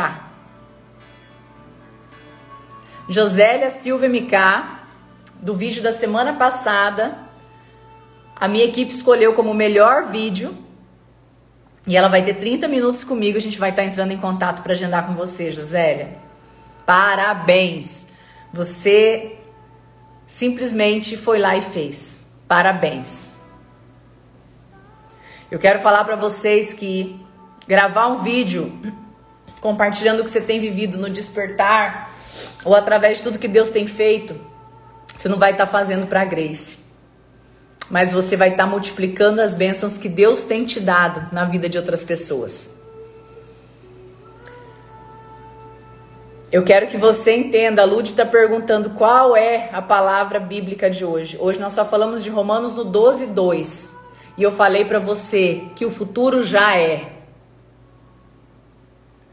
Josélia 3.09 3.73
Silva 3.73 4.09
MK, 4.09 4.37
do 5.41 5.53
vídeo 5.53 5.83
da 5.83 5.91
semana 5.91 6.35
passada. 6.35 7.19
A 8.37 8.47
minha 8.47 8.67
equipe 8.67 8.93
escolheu 8.93 9.35
como 9.35 9.53
melhor 9.53 10.05
vídeo 10.13 10.64
e 11.87 11.97
ela 11.97 12.09
vai 12.09 12.25
ter 12.25 12.35
30 12.35 12.67
minutos 12.67 13.05
comigo, 13.05 13.37
a 13.37 13.41
gente 13.41 13.59
vai 13.59 13.71
estar 13.71 13.85
entrando 13.85 14.13
em 14.13 14.17
contato 14.17 14.63
para 14.63 14.73
agendar 14.73 15.07
com 15.07 15.15
você, 15.15 15.53
Josélia. 15.53 16.17
Parabéns! 16.87 18.09
Você 18.53 19.37
simplesmente 20.27 21.17
foi 21.17 21.39
lá 21.39 21.57
e 21.57 21.63
fez. 21.63 22.27
Parabéns. 22.49 23.35
Eu 25.51 25.59
quero 25.59 25.81
falar 25.81 26.05
para 26.05 26.17
vocês 26.17 26.73
que 26.73 27.21
gravar 27.69 28.07
um 28.07 28.23
vídeo 28.23 28.73
compartilhando 29.61 30.21
o 30.21 30.25
que 30.25 30.31
você 30.31 30.41
tem 30.41 30.59
vivido 30.59 30.97
no 30.99 31.11
despertar 31.11 32.11
ou 32.65 32.75
através 32.75 33.19
de 33.19 33.23
tudo 33.23 33.39
que 33.39 33.49
Deus 33.49 33.71
tem 33.71 33.87
feito, 33.87 34.39
você 35.15 35.29
não 35.29 35.39
vai 35.39 35.53
estar 35.53 35.67
fazendo 35.67 36.07
para 36.07 36.25
Grace 36.25 36.84
mas 37.91 38.13
você 38.13 38.37
vai 38.37 38.51
estar 38.51 38.65
tá 38.65 38.71
multiplicando 38.71 39.41
as 39.41 39.55
bênçãos 39.55 39.99
que 39.99 40.09
Deus 40.09 40.43
tem 40.45 40.65
te 40.65 40.81
dado 40.81 41.33
na 41.33 41.45
vida 41.45 41.69
de 41.69 41.79
outras 41.79 42.05
pessoas. 42.05 42.75
Eu 46.51 46.63
quero 46.63 46.87
que 46.87 46.97
você 46.97 47.37
entenda, 47.37 47.83
a 47.83 47.85
Lud 47.85 48.09
está 48.09 48.25
perguntando 48.25 48.91
qual 48.91 49.37
é 49.37 49.71
a 49.73 49.83
palavra 49.83 50.39
bíblica 50.39 50.89
de 50.89 51.05
hoje. 51.05 51.37
Hoje 51.41 51.59
nós 51.59 51.73
só 51.73 51.85
falamos 51.85 52.23
de 52.23 52.31
Romanos 52.31 52.77
no 52.77 52.85
12, 52.85 53.27
2. 53.27 53.97
E 54.37 54.43
eu 54.43 54.53
falei 54.53 54.85
para 54.85 55.01
você 55.01 55.65
que 55.75 55.85
o 55.85 55.91
futuro 55.91 56.45
já 56.45 56.77
é. 56.77 57.13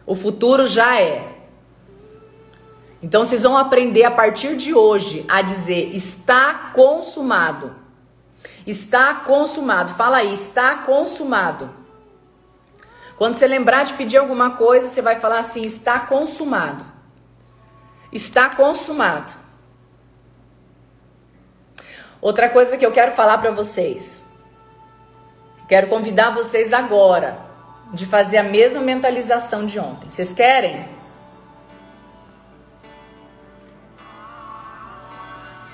O 0.06 0.16
futuro 0.16 0.66
já 0.66 1.00
é. 1.00 1.28
Então 3.04 3.24
vocês 3.24 3.44
vão 3.44 3.58
aprender 3.58 4.04
a 4.04 4.12
partir 4.12 4.56
de 4.58 4.74
hoje 4.74 5.26
a 5.28 5.42
dizer: 5.42 5.92
está 5.94 6.72
consumado. 6.74 7.81
Está 8.66 9.16
consumado. 9.16 9.94
Fala 9.94 10.18
aí, 10.18 10.34
está 10.34 10.76
consumado. 10.78 11.70
Quando 13.18 13.36
você 13.36 13.48
lembrar 13.48 13.84
de 13.84 13.94
pedir 13.94 14.18
alguma 14.18 14.52
coisa, 14.52 14.88
você 14.88 15.02
vai 15.02 15.16
falar 15.16 15.40
assim: 15.40 15.62
está 15.62 16.00
consumado. 16.00 16.84
Está 18.12 18.50
consumado. 18.50 19.32
Outra 22.20 22.50
coisa 22.50 22.78
que 22.78 22.86
eu 22.86 22.92
quero 22.92 23.14
falar 23.14 23.38
para 23.40 23.52
vocês. 23.52 24.28
Quero 25.68 25.88
convidar 25.88 26.32
vocês 26.32 26.74
agora 26.74 27.40
de 27.94 28.06
fazer 28.06 28.38
a 28.38 28.44
mesma 28.44 28.82
mentalização 28.82 29.66
de 29.66 29.80
ontem. 29.80 30.10
Vocês 30.10 30.34
querem? 30.34 30.88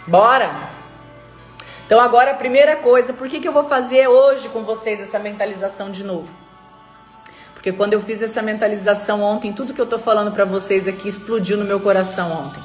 Bora? 0.07 0.66
Então, 1.87 2.01
agora 2.01 2.31
a 2.31 2.33
primeira 2.33 2.75
coisa, 2.75 3.13
por 3.13 3.29
que, 3.29 3.39
que 3.39 3.47
eu 3.47 3.53
vou 3.53 3.63
fazer 3.63 4.09
hoje 4.09 4.49
com 4.49 4.65
vocês 4.65 4.99
essa 4.99 5.17
mentalização 5.17 5.89
de 5.89 6.03
novo? 6.03 6.35
Porque 7.53 7.71
quando 7.71 7.93
eu 7.93 8.01
fiz 8.01 8.21
essa 8.21 8.41
mentalização 8.41 9.23
ontem, 9.23 9.53
tudo 9.53 9.73
que 9.73 9.79
eu 9.79 9.85
tô 9.85 9.97
falando 9.97 10.33
para 10.33 10.43
vocês 10.43 10.85
aqui 10.85 11.07
explodiu 11.07 11.57
no 11.57 11.63
meu 11.63 11.79
coração 11.79 12.29
ontem. 12.29 12.61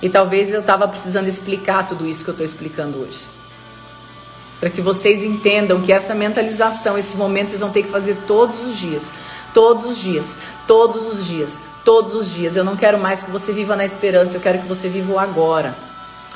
E 0.00 0.08
talvez 0.08 0.54
eu 0.54 0.62
tava 0.62 0.88
precisando 0.88 1.28
explicar 1.28 1.86
tudo 1.86 2.06
isso 2.06 2.24
que 2.24 2.30
eu 2.30 2.34
tô 2.34 2.42
explicando 2.42 2.98
hoje. 2.98 3.20
Para 4.58 4.70
que 4.70 4.80
vocês 4.80 5.22
entendam 5.22 5.82
que 5.82 5.92
essa 5.92 6.14
mentalização, 6.14 6.96
esse 6.96 7.18
momento, 7.18 7.48
vocês 7.48 7.60
vão 7.60 7.70
ter 7.70 7.82
que 7.82 7.90
fazer 7.90 8.16
todos 8.26 8.58
os 8.62 8.78
dias. 8.78 9.12
Todos 9.52 9.84
os 9.84 9.98
dias. 9.98 10.38
Todos 10.66 11.06
os 11.12 11.26
dias. 11.26 11.60
Todos 11.84 12.14
os 12.14 12.32
dias. 12.32 12.56
Eu 12.56 12.64
não 12.64 12.74
quero 12.74 12.98
mais 12.98 13.22
que 13.22 13.30
você 13.30 13.52
viva 13.52 13.76
na 13.76 13.84
esperança, 13.84 14.38
eu 14.38 14.40
quero 14.40 14.60
que 14.60 14.66
você 14.66 14.88
viva 14.88 15.12
o 15.12 15.18
agora. 15.18 15.91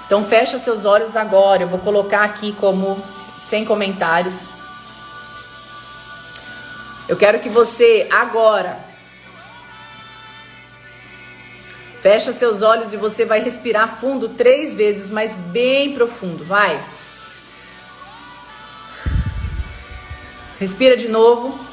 Então 0.07 0.23
fecha 0.23 0.57
seus 0.57 0.85
olhos 0.85 1.17
agora. 1.17 1.63
Eu 1.65 1.69
vou 1.69 1.81
colocar 1.81 2.23
aqui 2.23 2.53
como 2.53 3.03
sem 3.41 3.65
comentários. 3.65 4.49
Eu 7.09 7.17
quero 7.17 7.41
que 7.41 7.49
você 7.49 8.09
agora 8.11 8.85
fecha 12.01 12.33
seus 12.33 12.63
olhos 12.63 12.93
e 12.93 12.97
você 12.97 13.25
vai 13.25 13.41
respirar 13.41 13.99
fundo 13.99 14.29
três 14.29 14.77
vezes, 14.77 15.11
mas 15.11 15.35
bem 15.35 15.93
profundo. 15.93 16.45
Vai. 16.45 16.85
Respira 20.61 20.97
de 20.97 21.09
novo. 21.09 21.66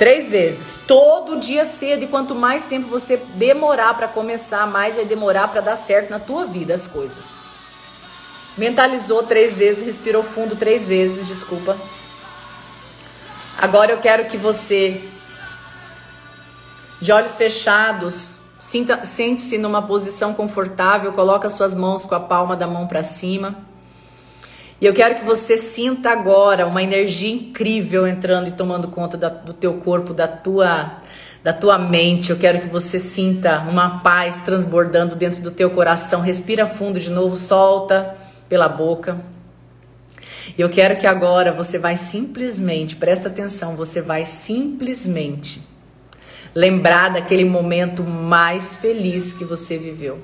Três 0.00 0.30
vezes, 0.30 0.80
todo 0.86 1.38
dia 1.38 1.66
cedo, 1.66 2.04
e 2.04 2.06
quanto 2.06 2.34
mais 2.34 2.64
tempo 2.64 2.88
você 2.88 3.18
demorar 3.18 3.92
para 3.92 4.08
começar, 4.08 4.66
mais 4.66 4.94
vai 4.94 5.04
demorar 5.04 5.48
para 5.48 5.60
dar 5.60 5.76
certo 5.76 6.08
na 6.08 6.18
tua 6.18 6.46
vida 6.46 6.72
as 6.72 6.86
coisas. 6.86 7.36
Mentalizou 8.56 9.24
três 9.24 9.58
vezes, 9.58 9.84
respirou 9.84 10.22
fundo 10.22 10.56
três 10.56 10.88
vezes, 10.88 11.28
desculpa. 11.28 11.76
Agora 13.58 13.92
eu 13.92 13.98
quero 13.98 14.24
que 14.24 14.38
você, 14.38 15.06
de 16.98 17.12
olhos 17.12 17.36
fechados, 17.36 18.38
sente-se 18.58 19.58
numa 19.58 19.82
posição 19.82 20.32
confortável, 20.32 21.12
coloca 21.12 21.50
suas 21.50 21.74
mãos 21.74 22.06
com 22.06 22.14
a 22.14 22.20
palma 22.20 22.56
da 22.56 22.66
mão 22.66 22.86
para 22.86 23.02
cima. 23.04 23.54
E 24.80 24.86
eu 24.86 24.94
quero 24.94 25.16
que 25.16 25.24
você 25.24 25.58
sinta 25.58 26.10
agora 26.10 26.66
uma 26.66 26.82
energia 26.82 27.30
incrível 27.30 28.06
entrando 28.06 28.48
e 28.48 28.52
tomando 28.52 28.88
conta 28.88 29.16
da, 29.18 29.28
do 29.28 29.52
teu 29.52 29.74
corpo, 29.74 30.14
da 30.14 30.26
tua, 30.26 31.00
da 31.44 31.52
tua 31.52 31.76
mente. 31.76 32.30
Eu 32.30 32.38
quero 32.38 32.60
que 32.60 32.68
você 32.68 32.98
sinta 32.98 33.60
uma 33.60 34.00
paz 34.00 34.40
transbordando 34.40 35.14
dentro 35.14 35.42
do 35.42 35.50
teu 35.50 35.68
coração. 35.70 36.22
Respira 36.22 36.66
fundo 36.66 36.98
de 36.98 37.10
novo, 37.10 37.36
solta 37.36 38.16
pela 38.48 38.70
boca. 38.70 39.20
E 40.56 40.60
eu 40.62 40.70
quero 40.70 40.96
que 40.96 41.06
agora 41.06 41.52
você 41.52 41.78
vai 41.78 41.96
simplesmente, 41.96 42.96
presta 42.96 43.28
atenção, 43.28 43.76
você 43.76 44.00
vai 44.00 44.24
simplesmente 44.24 45.60
lembrar 46.54 47.10
daquele 47.10 47.44
momento 47.44 48.02
mais 48.02 48.76
feliz 48.76 49.34
que 49.34 49.44
você 49.44 49.76
viveu. 49.76 50.18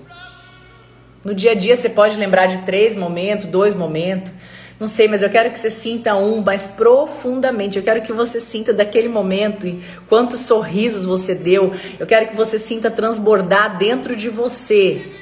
No 1.24 1.34
dia 1.34 1.52
a 1.52 1.54
dia 1.54 1.74
você 1.74 1.88
pode 1.88 2.16
lembrar 2.16 2.46
de 2.46 2.58
três 2.58 2.96
momentos, 2.96 3.46
dois 3.46 3.74
momentos, 3.74 4.32
não 4.78 4.86
sei, 4.86 5.08
mas 5.08 5.22
eu 5.22 5.30
quero 5.30 5.50
que 5.50 5.58
você 5.58 5.70
sinta 5.70 6.14
um 6.14 6.42
mais 6.42 6.66
profundamente. 6.66 7.78
Eu 7.78 7.84
quero 7.84 8.02
que 8.02 8.12
você 8.12 8.38
sinta 8.38 8.74
daquele 8.74 9.08
momento 9.08 9.66
e 9.66 9.82
quantos 10.06 10.40
sorrisos 10.40 11.06
você 11.06 11.34
deu. 11.34 11.72
Eu 11.98 12.06
quero 12.06 12.28
que 12.28 12.36
você 12.36 12.58
sinta 12.58 12.90
transbordar 12.90 13.78
dentro 13.78 14.14
de 14.14 14.28
você 14.28 15.12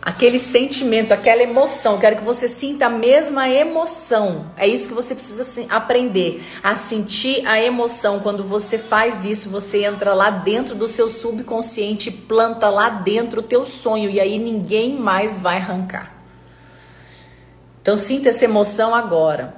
aquele 0.00 0.38
sentimento, 0.38 1.12
aquela 1.12 1.42
emoção. 1.42 1.94
Eu 1.94 2.00
quero 2.00 2.16
que 2.16 2.24
você 2.24 2.48
sinta 2.48 2.86
a 2.86 2.90
mesma 2.90 3.50
emoção. 3.50 4.50
É 4.56 4.66
isso 4.66 4.88
que 4.88 4.94
você 4.94 5.14
precisa 5.14 5.66
aprender 5.68 6.42
a 6.62 6.74
sentir 6.74 7.46
a 7.46 7.62
emoção. 7.62 8.20
Quando 8.20 8.42
você 8.42 8.78
faz 8.78 9.26
isso, 9.26 9.50
você 9.50 9.84
entra 9.84 10.14
lá 10.14 10.30
dentro 10.30 10.74
do 10.74 10.88
seu 10.88 11.06
subconsciente, 11.06 12.10
planta 12.10 12.70
lá 12.70 12.88
dentro 12.88 13.40
o 13.40 13.44
teu 13.44 13.66
sonho 13.66 14.08
e 14.08 14.18
aí 14.18 14.38
ninguém 14.38 14.96
mais 14.96 15.38
vai 15.38 15.58
arrancar. 15.58 16.19
Então 17.82 17.96
sinta 17.96 18.28
essa 18.28 18.44
emoção 18.44 18.94
agora. 18.94 19.54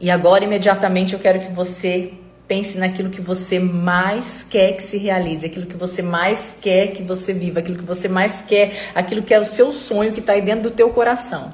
E 0.00 0.10
agora 0.10 0.44
imediatamente 0.44 1.14
eu 1.14 1.20
quero 1.20 1.40
que 1.40 1.52
você 1.52 2.14
pense 2.46 2.78
naquilo 2.78 3.08
que 3.08 3.20
você 3.20 3.58
mais 3.58 4.44
quer 4.44 4.72
que 4.72 4.82
se 4.82 4.98
realize, 4.98 5.46
aquilo 5.46 5.66
que 5.66 5.76
você 5.76 6.02
mais 6.02 6.58
quer 6.60 6.88
que 6.88 7.02
você 7.02 7.32
viva, 7.32 7.60
aquilo 7.60 7.78
que 7.78 7.84
você 7.84 8.06
mais 8.06 8.42
quer, 8.42 8.90
aquilo 8.94 9.22
que 9.22 9.32
é 9.32 9.40
o 9.40 9.44
seu 9.44 9.72
sonho 9.72 10.12
que 10.12 10.20
está 10.20 10.34
aí 10.34 10.42
dentro 10.42 10.64
do 10.64 10.70
teu 10.70 10.90
coração. 10.90 11.50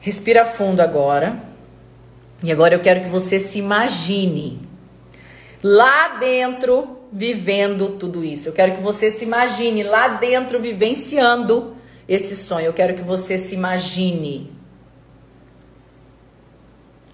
Respira 0.00 0.44
fundo 0.46 0.80
agora. 0.80 1.36
E 2.42 2.50
agora 2.50 2.74
eu 2.74 2.80
quero 2.80 3.02
que 3.02 3.08
você 3.10 3.38
se 3.38 3.58
imagine 3.58 4.58
lá 5.62 6.16
dentro 6.16 6.98
vivendo 7.12 7.90
tudo 7.98 8.24
isso. 8.24 8.48
Eu 8.48 8.52
quero 8.54 8.72
que 8.72 8.80
você 8.80 9.10
se 9.10 9.24
imagine 9.24 9.82
lá 9.82 10.08
dentro 10.08 10.58
vivenciando 10.58 11.76
esse 12.10 12.34
sonho. 12.34 12.66
Eu 12.66 12.72
quero 12.72 12.94
que 12.94 13.04
você 13.04 13.38
se 13.38 13.54
imagine 13.54 14.58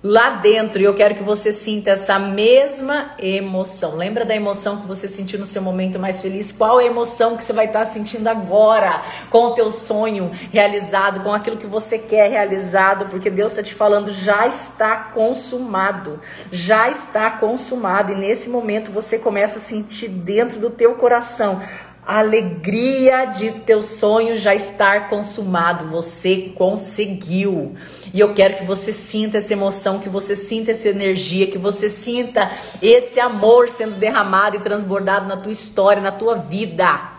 lá 0.03 0.31
dentro 0.31 0.81
e 0.81 0.85
eu 0.85 0.95
quero 0.95 1.17
que 1.17 1.23
você 1.23 1.51
sinta 1.51 1.91
essa 1.91 2.19
mesma 2.19 3.11
emoção. 3.19 3.97
Lembra 3.97 4.25
da 4.25 4.35
emoção 4.35 4.81
que 4.81 4.87
você 4.87 5.09
sentiu 5.09 5.39
no 5.39 5.45
seu 5.45 5.61
momento 5.61 5.99
mais 5.99 6.23
feliz? 6.23 6.53
Qual 6.53 6.81
é 6.81 6.85
a 6.85 6.87
emoção 6.87 7.37
que 7.37 7.43
você 7.43 7.53
vai 7.53 7.67
estar 7.67 7.85
sentindo 7.85 8.29
agora 8.29 9.03
com 9.31 9.47
o 9.47 9.51
teu 9.51 9.71
sonho 9.71 10.31
realizado, 10.53 11.21
com 11.21 11.33
aquilo 11.33 11.57
que 11.57 11.67
você 11.67 11.99
quer 11.99 12.31
realizado? 12.31 13.07
Porque 13.07 13.29
Deus 13.29 13.53
está 13.53 13.63
te 13.63 13.75
falando, 13.75 14.13
já 14.13 14.47
está 14.47 14.97
consumado, 14.97 16.21
já 16.53 16.89
está 16.89 17.31
consumado 17.31 18.13
e 18.13 18.15
nesse 18.15 18.49
momento 18.49 18.93
você 18.93 19.19
começa 19.19 19.59
a 19.59 19.63
sentir 19.63 20.09
dentro 20.09 20.61
do 20.61 20.71
teu 20.71 20.95
coração 20.95 21.61
a 22.07 22.21
alegria 22.21 23.25
de 23.25 23.51
teu 23.51 23.83
sonho 23.83 24.37
já 24.37 24.55
estar 24.55 25.09
consumado, 25.11 25.87
você 25.87 26.53
conseguiu. 26.55 27.75
E 28.15 28.21
eu 28.21 28.33
quero 28.33 28.59
que 28.59 28.65
você 28.65 28.93
sinta 28.93 29.39
essa 29.39 29.53
emoção, 29.53 29.99
que 29.99 30.09
você 30.09 30.37
sinta 30.37 30.71
essa 30.71 30.89
energia, 30.89 31.49
que 31.49 31.59
você 31.59 31.89
sinta 31.89 32.49
esse 32.81 33.19
amor 33.19 33.69
sendo 33.69 33.97
derramado 33.97 34.55
e 34.55 34.61
transbordado 34.61 35.27
na 35.27 35.37
tua 35.37 35.51
história, 35.51 36.01
na 36.01 36.13
tua 36.13 36.37
vida. 36.37 37.16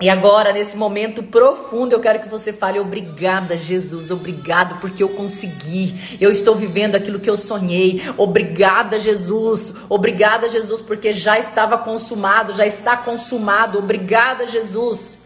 E 0.00 0.10
agora, 0.10 0.52
nesse 0.52 0.76
momento 0.76 1.22
profundo, 1.22 1.92
eu 1.92 2.00
quero 2.00 2.20
que 2.20 2.28
você 2.28 2.52
fale: 2.52 2.80
Obrigada, 2.80 3.56
Jesus, 3.56 4.10
obrigado 4.10 4.80
porque 4.80 5.02
eu 5.02 5.10
consegui, 5.10 6.18
eu 6.20 6.30
estou 6.30 6.56
vivendo 6.56 6.96
aquilo 6.96 7.20
que 7.20 7.30
eu 7.30 7.36
sonhei. 7.36 8.02
Obrigada, 8.16 8.98
Jesus, 8.98 9.74
obrigada, 9.88 10.48
Jesus, 10.48 10.80
porque 10.80 11.12
já 11.12 11.38
estava 11.38 11.78
consumado, 11.78 12.52
já 12.52 12.66
está 12.66 12.96
consumado. 12.96 13.78
Obrigada, 13.78 14.46
Jesus. 14.46 15.20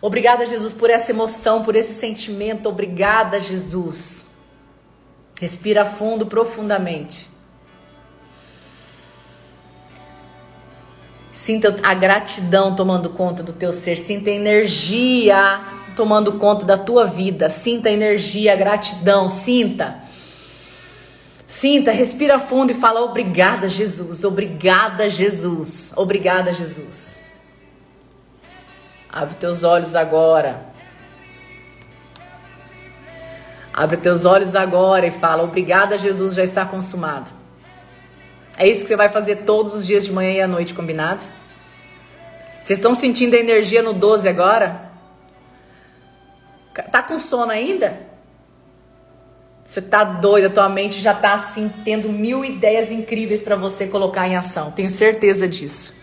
Obrigada, 0.00 0.46
Jesus, 0.46 0.72
por 0.72 0.88
essa 0.88 1.10
emoção, 1.10 1.64
por 1.64 1.74
esse 1.74 1.94
sentimento. 1.94 2.68
Obrigada, 2.68 3.40
Jesus. 3.40 4.30
Respira 5.40 5.84
fundo, 5.84 6.26
profundamente. 6.26 7.35
Sinta 11.36 11.76
a 11.82 11.92
gratidão 11.92 12.74
tomando 12.74 13.10
conta 13.10 13.42
do 13.42 13.52
teu 13.52 13.70
ser. 13.70 13.98
Sinta 13.98 14.30
a 14.30 14.32
energia 14.32 15.60
tomando 15.94 16.38
conta 16.38 16.64
da 16.64 16.78
tua 16.78 17.04
vida. 17.04 17.50
Sinta 17.50 17.90
a 17.90 17.92
energia, 17.92 18.54
a 18.54 18.56
gratidão. 18.56 19.28
Sinta. 19.28 19.98
Sinta, 21.46 21.92
respira 21.92 22.38
fundo 22.38 22.70
e 22.70 22.74
fala: 22.74 23.02
Obrigada, 23.02 23.68
Jesus. 23.68 24.24
Obrigada, 24.24 25.10
Jesus. 25.10 25.92
Obrigada, 25.94 26.54
Jesus. 26.54 27.26
Abre 29.10 29.34
teus 29.34 29.62
olhos 29.62 29.94
agora. 29.94 30.64
Abre 33.74 33.98
teus 33.98 34.24
olhos 34.24 34.56
agora 34.56 35.06
e 35.06 35.10
fala: 35.10 35.42
Obrigada, 35.42 35.98
Jesus, 35.98 36.34
já 36.34 36.42
está 36.42 36.64
consumado. 36.64 37.35
É 38.56 38.66
isso 38.66 38.82
que 38.82 38.88
você 38.88 38.96
vai 38.96 39.08
fazer 39.08 39.36
todos 39.44 39.74
os 39.74 39.86
dias 39.86 40.06
de 40.06 40.12
manhã 40.12 40.32
e 40.32 40.40
à 40.40 40.48
noite, 40.48 40.72
combinado? 40.72 41.22
Vocês 42.60 42.78
estão 42.78 42.94
sentindo 42.94 43.34
a 43.34 43.38
energia 43.38 43.82
no 43.82 43.92
12 43.92 44.28
agora? 44.28 44.90
Tá 46.90 47.02
com 47.02 47.18
sono 47.18 47.52
ainda? 47.52 48.00
Você 49.64 49.82
tá 49.82 50.04
doida, 50.04 50.48
tua 50.48 50.68
mente 50.68 51.00
já 51.00 51.12
tá 51.12 51.32
assim 51.32 51.68
tendo 51.84 52.08
mil 52.08 52.44
ideias 52.44 52.90
incríveis 52.90 53.42
para 53.42 53.56
você 53.56 53.86
colocar 53.86 54.26
em 54.28 54.36
ação. 54.36 54.70
Tenho 54.70 54.88
certeza 54.88 55.48
disso. 55.48 55.94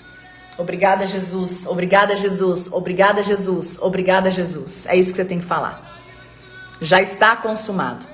Obrigada, 0.58 1.08
Jesus. 1.08 1.66
Obrigada, 1.66 2.16
Jesus. 2.16 2.72
Obrigada, 2.72 3.24
Jesus. 3.24 3.80
Obrigada, 3.82 4.30
Jesus. 4.30 4.86
É 4.88 4.96
isso 4.96 5.12
que 5.12 5.18
você 5.18 5.26
tem 5.26 5.39
que 5.39 5.46
falar. 5.46 6.02
Já 6.80 7.02
está 7.02 7.36
consumado. 7.36 8.12